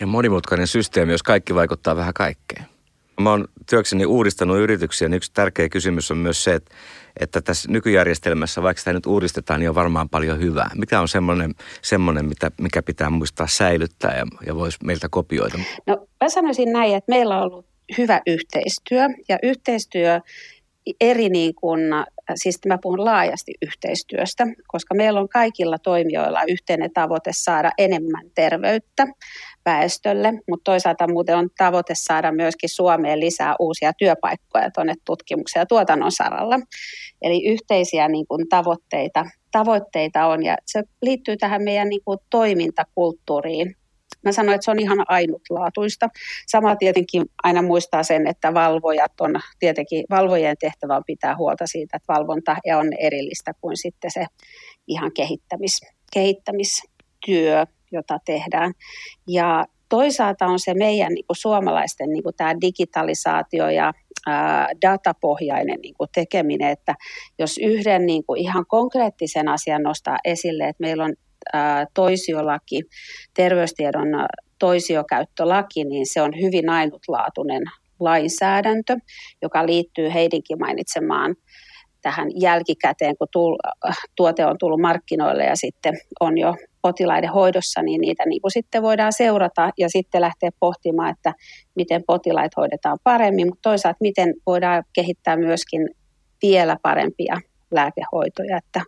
Ja 0.00 0.06
monimutkainen 0.06 0.66
systeemi, 0.66 1.12
jos 1.12 1.22
kaikki 1.22 1.54
vaikuttaa 1.54 1.96
vähän 1.96 2.14
kaikkeen. 2.14 2.73
Mä 3.20 3.30
oon 3.30 3.48
työkseni 3.70 4.06
uudistanut 4.06 4.58
yrityksiä, 4.58 5.08
niin 5.08 5.16
yksi 5.16 5.32
tärkeä 5.34 5.68
kysymys 5.68 6.10
on 6.10 6.18
myös 6.18 6.44
se, 6.44 6.54
että, 6.54 6.74
että 7.20 7.40
tässä 7.40 7.70
nykyjärjestelmässä, 7.70 8.62
vaikka 8.62 8.78
sitä 8.78 8.92
nyt 8.92 9.06
uudistetaan, 9.06 9.60
niin 9.60 9.68
on 9.68 9.74
varmaan 9.74 10.08
paljon 10.08 10.40
hyvää. 10.40 10.70
Mikä 10.74 11.00
on 11.00 11.08
semmoinen, 11.08 11.54
semmoinen 11.82 12.26
mitä, 12.26 12.50
mikä 12.60 12.82
pitää 12.82 13.10
muistaa 13.10 13.46
säilyttää 13.46 14.16
ja, 14.16 14.26
ja 14.46 14.54
voisi 14.54 14.78
meiltä 14.84 15.08
kopioida? 15.10 15.58
No 15.86 16.06
mä 16.24 16.28
sanoisin 16.28 16.72
näin, 16.72 16.96
että 16.96 17.12
meillä 17.12 17.36
on 17.36 17.52
ollut 17.52 17.66
hyvä 17.98 18.20
yhteistyö 18.26 19.08
ja 19.28 19.38
yhteistyö 19.42 20.20
eri 21.00 21.28
niin 21.28 21.54
kuin, 21.54 21.80
siis 22.34 22.58
mä 22.66 22.78
puhun 22.82 23.04
laajasti 23.04 23.52
yhteistyöstä, 23.62 24.46
koska 24.66 24.94
meillä 24.94 25.20
on 25.20 25.28
kaikilla 25.28 25.78
toimijoilla 25.78 26.42
yhteinen 26.48 26.92
tavoite 26.92 27.30
saada 27.34 27.70
enemmän 27.78 28.30
terveyttä 28.34 29.06
väestölle, 29.64 30.32
mutta 30.48 30.64
toisaalta 30.64 31.12
muuten 31.12 31.36
on 31.36 31.48
tavoite 31.58 31.94
saada 31.96 32.32
myöskin 32.32 32.68
Suomeen 32.68 33.20
lisää 33.20 33.54
uusia 33.60 33.92
työpaikkoja 33.98 34.70
tuonne 34.70 34.94
tutkimuksen 35.04 35.60
ja 35.60 35.66
tuotannon 35.66 36.12
saralla. 36.12 36.60
Eli 37.22 37.46
yhteisiä 37.46 38.08
niin 38.08 38.26
kuin, 38.26 38.48
tavoitteita, 38.48 39.24
tavoitteita 39.52 40.26
on 40.26 40.44
ja 40.44 40.56
se 40.66 40.82
liittyy 41.02 41.36
tähän 41.36 41.62
meidän 41.62 41.88
niin 41.88 42.04
kuin, 42.04 42.18
toimintakulttuuriin. 42.30 43.76
Mä 44.24 44.32
sanoin, 44.32 44.54
että 44.54 44.64
se 44.64 44.70
on 44.70 44.78
ihan 44.78 45.04
ainutlaatuista. 45.08 46.08
Sama 46.46 46.76
tietenkin 46.76 47.24
aina 47.42 47.62
muistaa 47.62 48.02
sen, 48.02 48.26
että 48.26 48.54
valvojat 48.54 49.20
on, 49.20 49.34
tietenkin 49.58 50.04
valvojien 50.10 50.56
tehtävä 50.60 50.96
on 50.96 51.02
pitää 51.06 51.36
huolta 51.36 51.66
siitä, 51.66 51.96
että 51.96 52.12
valvonta 52.12 52.56
on 52.78 52.88
erillistä 52.98 53.52
kuin 53.60 53.76
sitten 53.76 54.10
se 54.10 54.26
ihan 54.86 55.12
kehittämis, 55.12 55.80
kehittämistyö 56.12 57.66
jota 57.94 58.18
tehdään. 58.24 58.72
Ja 59.28 59.66
toisaalta 59.88 60.46
on 60.46 60.58
se 60.58 60.74
meidän 60.74 61.12
niin 61.12 61.26
kuin 61.26 61.36
suomalaisten 61.36 62.10
niin 62.10 62.22
kuin 62.22 62.34
tämä 62.36 62.54
digitalisaatio 62.60 63.68
ja 63.68 63.92
ää, 64.26 64.68
datapohjainen 64.82 65.80
niin 65.82 65.94
kuin 65.94 66.08
tekeminen, 66.14 66.70
että 66.70 66.94
jos 67.38 67.58
yhden 67.58 68.06
niin 68.06 68.24
kuin 68.26 68.40
ihan 68.40 68.64
konkreettisen 68.68 69.48
asian 69.48 69.82
nostaa 69.82 70.18
esille, 70.24 70.64
että 70.64 70.80
meillä 70.80 71.04
on 71.04 71.14
ää, 71.52 71.86
toisiolaki, 71.94 72.82
terveystiedon 73.34 74.08
toisiokäyttölaki, 74.58 75.84
niin 75.84 76.06
se 76.06 76.22
on 76.22 76.32
hyvin 76.40 76.70
ainutlaatuinen 76.70 77.62
lainsäädäntö, 78.00 78.96
joka 79.42 79.66
liittyy 79.66 80.14
Heidinkin 80.14 80.58
mainitsemaan 80.58 81.34
tähän 82.04 82.28
jälkikäteen, 82.40 83.16
kun 83.16 83.28
tull, 83.32 83.56
tuote 84.16 84.46
on 84.46 84.56
tullut 84.58 84.80
markkinoille 84.80 85.44
ja 85.44 85.56
sitten 85.56 85.94
on 86.20 86.38
jo 86.38 86.54
potilaiden 86.82 87.30
hoidossa, 87.30 87.82
niin 87.82 88.00
niitä 88.00 88.22
niin 88.26 88.42
kuin 88.42 88.52
sitten 88.52 88.82
voidaan 88.82 89.12
seurata 89.12 89.70
ja 89.78 89.88
sitten 89.88 90.20
lähteä 90.20 90.50
pohtimaan, 90.60 91.10
että 91.10 91.32
miten 91.76 92.04
potilaat 92.06 92.56
hoidetaan 92.56 92.98
paremmin, 93.04 93.46
mutta 93.46 93.70
toisaalta 93.70 93.96
miten 94.00 94.34
voidaan 94.46 94.84
kehittää 94.92 95.36
myöskin 95.36 95.88
vielä 96.42 96.76
parempia 96.82 97.36
lääkehoitoja. 97.70 98.56
Että 98.56 98.80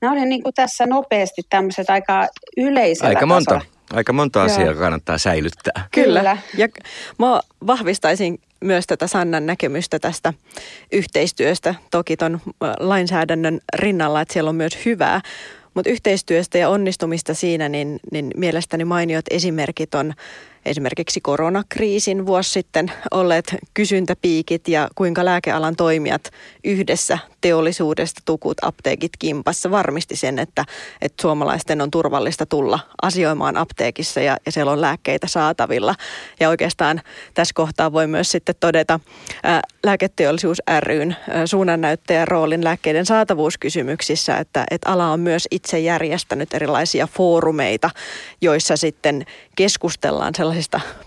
nämä 0.00 0.12
oli 0.12 0.24
niin 0.26 0.42
kuin 0.42 0.54
tässä 0.54 0.86
nopeasti 0.86 1.42
tämmöiset 1.50 1.90
aika 1.90 2.26
yleisellä 2.56 3.08
Aika 3.08 3.26
monta, 3.26 3.54
tasolla. 3.54 3.74
aika 3.92 4.12
monta 4.12 4.42
asiaa 4.42 4.70
Joo. 4.70 4.74
kannattaa 4.80 5.18
säilyttää. 5.18 5.86
Kyllä. 5.94 6.20
Kyllä. 6.20 6.36
Ja 6.56 6.68
mä 7.18 7.40
vahvistaisin 7.66 8.38
myös 8.64 8.86
tätä 8.86 9.06
Sannan 9.06 9.46
näkemystä 9.46 9.98
tästä 9.98 10.32
yhteistyöstä. 10.92 11.74
Toki 11.90 12.16
ton 12.16 12.40
lainsäädännön 12.80 13.60
rinnalla, 13.74 14.20
että 14.20 14.32
siellä 14.32 14.48
on 14.48 14.56
myös 14.56 14.78
hyvää. 14.84 15.20
Mutta 15.74 15.90
yhteistyöstä 15.90 16.58
ja 16.58 16.68
onnistumista 16.68 17.34
siinä, 17.34 17.68
niin, 17.68 18.00
niin 18.12 18.30
mielestäni 18.36 18.84
mainiot 18.84 19.24
esimerkit 19.30 19.94
on 19.94 20.14
esimerkiksi 20.64 21.20
koronakriisin 21.20 22.26
vuosi 22.26 22.50
sitten 22.50 22.92
olleet 23.10 23.54
kysyntäpiikit 23.74 24.68
ja 24.68 24.88
kuinka 24.94 25.24
lääkealan 25.24 25.76
toimijat 25.76 26.30
yhdessä 26.64 27.18
teollisuudesta, 27.40 28.20
tukut, 28.24 28.56
apteekit 28.62 29.12
kimpassa 29.18 29.70
varmisti 29.70 30.16
sen, 30.16 30.38
että, 30.38 30.64
että 31.02 31.22
suomalaisten 31.22 31.80
on 31.80 31.90
turvallista 31.90 32.46
tulla 32.46 32.78
asioimaan 33.02 33.56
apteekissa 33.56 34.20
ja, 34.20 34.36
ja 34.46 34.52
siellä 34.52 34.72
on 34.72 34.80
lääkkeitä 34.80 35.26
saatavilla. 35.26 35.94
Ja 36.40 36.48
oikeastaan 36.48 37.00
tässä 37.34 37.52
kohtaa 37.54 37.92
voi 37.92 38.06
myös 38.06 38.30
sitten 38.30 38.54
todeta 38.60 39.00
ää, 39.42 39.60
lääketeollisuus 39.84 40.58
ryn 40.80 41.16
suunnannäyttäjän 41.44 42.28
roolin 42.28 42.64
lääkkeiden 42.64 43.06
saatavuuskysymyksissä, 43.06 44.36
että, 44.36 44.64
että 44.70 44.90
ala 44.90 45.10
on 45.10 45.20
myös 45.20 45.48
itse 45.50 45.78
järjestänyt 45.78 46.54
erilaisia 46.54 47.06
foorumeita, 47.06 47.90
joissa 48.40 48.76
sitten 48.76 49.26
keskustellaan 49.56 50.34
sellaisista 50.34 50.53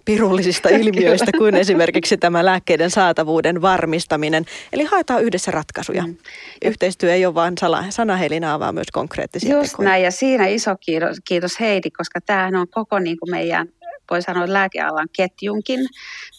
pirullisista 0.05 0.69
ilmiöistä 0.69 1.31
kuin 1.37 1.55
esimerkiksi 1.55 2.17
tämä 2.17 2.45
lääkkeiden 2.45 2.89
saatavuuden 2.89 3.61
varmistaminen. 3.61 4.45
Eli 4.73 4.83
haetaan 4.83 5.23
yhdessä 5.23 5.51
ratkaisuja. 5.51 6.03
Mm. 6.03 6.17
Yhteistyö 6.65 7.13
ei 7.13 7.25
ole 7.25 7.35
vain 7.35 7.55
sanahelinaa, 7.89 8.59
vaan 8.59 8.73
myös 8.73 8.87
konkreettisia 8.93 9.57
Just 9.57 9.71
tekoja. 9.71 9.89
näin, 9.89 10.03
ja 10.03 10.11
siinä 10.11 10.47
iso 10.47 10.75
kiitos, 10.75 11.17
kiitos 11.27 11.59
Heidi, 11.59 11.91
koska 11.91 12.21
tämähän 12.21 12.55
on 12.55 12.67
koko 12.69 12.99
niin 12.99 13.17
kuin 13.19 13.31
meidän 13.31 13.67
voi 14.11 14.21
sanoa 14.21 14.53
lääkealan 14.53 15.07
ketjunkin. 15.17 15.79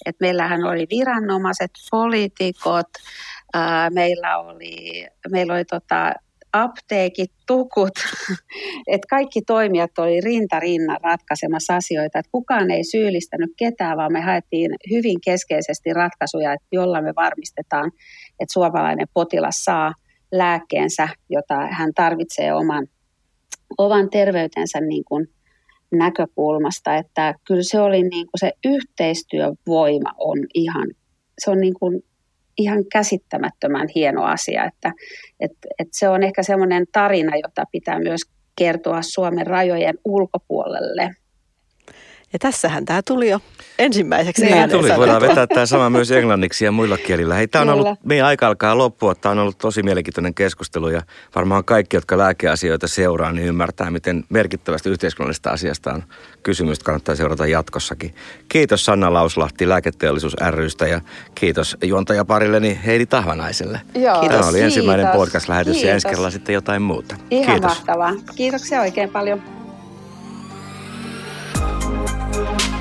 Et 0.07 0.17
meillähän 0.21 0.65
oli 0.65 0.87
viranomaiset, 0.91 1.71
poliitikot, 1.91 2.87
ää, 3.55 3.91
meillä 3.91 4.39
oli, 4.39 5.07
meillä 5.31 5.55
oli 5.55 5.65
tota, 5.65 6.13
apteekit, 6.53 7.31
tukut, 7.47 7.95
että 8.93 9.07
kaikki 9.11 9.43
toimijat 9.43 9.99
oli 9.99 10.21
rinta 10.21 10.61
rinnan 10.61 10.99
ratkaisemassa 11.03 11.77
asioita, 11.77 12.19
että 12.19 12.31
kukaan 12.33 12.71
ei 12.71 12.85
syyllistänyt 12.85 13.51
ketään, 13.57 13.97
vaan 13.97 14.13
me 14.13 14.21
haettiin 14.21 14.71
hyvin 14.91 15.19
keskeisesti 15.25 15.93
ratkaisuja, 15.93 16.57
jolla 16.73 17.03
me 17.03 17.13
varmistetaan, 17.17 17.93
että 18.41 18.53
suomalainen 18.53 19.07
potilas 19.15 19.65
saa 19.65 19.93
lääkkeensä, 20.33 21.09
jota 21.29 21.67
hän 21.71 21.91
tarvitsee 21.95 22.53
oman, 22.53 22.87
oman 23.79 24.11
terveytensä 24.11 24.81
niin 24.81 25.05
kuin 25.05 25.27
näkökulmasta, 25.93 26.97
että 26.97 27.35
kyllä 27.47 27.63
se 27.63 27.81
oli 27.81 28.03
niin 28.03 28.27
kuin 28.27 28.41
se 28.41 28.53
yhteistyövoima 28.65 30.11
on 30.19 30.39
ihan, 30.55 30.87
se 31.39 31.51
on 31.51 31.61
niin 31.61 31.75
kuin 31.75 32.03
ihan 32.59 32.85
käsittämättömän 32.93 33.89
hieno 33.95 34.25
asia, 34.25 34.65
että, 34.65 34.93
että, 35.41 35.69
että 35.79 35.99
se 35.99 36.09
on 36.09 36.23
ehkä 36.23 36.43
semmoinen 36.43 36.85
tarina, 36.93 37.37
jota 37.37 37.65
pitää 37.73 37.99
myös 37.99 38.21
kertoa 38.59 39.03
Suomen 39.03 39.47
rajojen 39.47 39.99
ulkopuolelle. 40.05 41.11
Ja 42.33 42.39
tässähän 42.39 42.85
tämä 42.85 43.03
tuli 43.03 43.31
jo 43.31 43.41
ensimmäiseksi 43.79 44.45
niin, 44.45 44.71
tuli. 44.71 44.89
Voidaan 44.97 45.23
vetää 45.23 45.47
tämä 45.47 45.67
sama 45.67 45.91
myös 45.91 46.11
englanniksi 46.11 46.65
ja 46.65 46.73
muilla 46.73 46.99
kielillä. 46.99 47.35
Hei, 47.35 47.49
tämä 47.49 47.63
on 47.63 47.69
ollut, 47.69 47.99
meidän 48.05 48.27
aika 48.27 48.47
alkaa 48.47 48.79
loppua. 48.79 49.15
Tämä 49.15 49.31
on 49.33 49.39
ollut 49.39 49.59
tosi 49.59 49.83
mielenkiintoinen 49.83 50.35
keskustelu 50.35 50.89
ja 50.89 51.03
varmaan 51.35 51.65
kaikki, 51.65 51.97
jotka 51.97 52.19
lääkeasioita 52.19 52.89
seuraa, 52.89 53.33
niin 53.33 53.47
ymmärtää, 53.47 53.91
miten 53.91 54.25
merkittävästi 54.29 54.91
yhteiskunnallisesta 54.91 55.51
asiasta 55.51 55.93
on 55.93 56.05
kysymys. 56.43 56.79
Kannattaa 56.79 57.15
seurata 57.15 57.47
jatkossakin. 57.47 58.15
Kiitos 58.49 58.85
Sanna 58.85 59.13
Lauslahti 59.13 59.69
Lääketeollisuus 59.69 60.37
rystä 60.51 60.87
ja 60.87 61.01
kiitos 61.35 61.77
juontajaparilleni 61.83 62.81
Heidi 62.87 63.07
Tahvanaiselle. 63.07 63.81
Joo, 63.95 64.29
Tämä 64.29 64.49
oli 64.49 64.61
ensimmäinen 64.61 65.09
podcast-lähetys 65.09 65.83
ja 65.83 65.93
ensi 65.95 66.09
kerralla 66.09 66.31
sitten 66.31 66.53
jotain 66.53 66.83
muuta. 66.83 67.17
Ihan 67.31 67.55
Kiitos. 67.55 67.71
mahtavaa. 67.71 68.13
Kiitoksia 68.37 68.81
oikein 68.81 69.11
paljon. 69.11 69.58
Música 71.99 72.78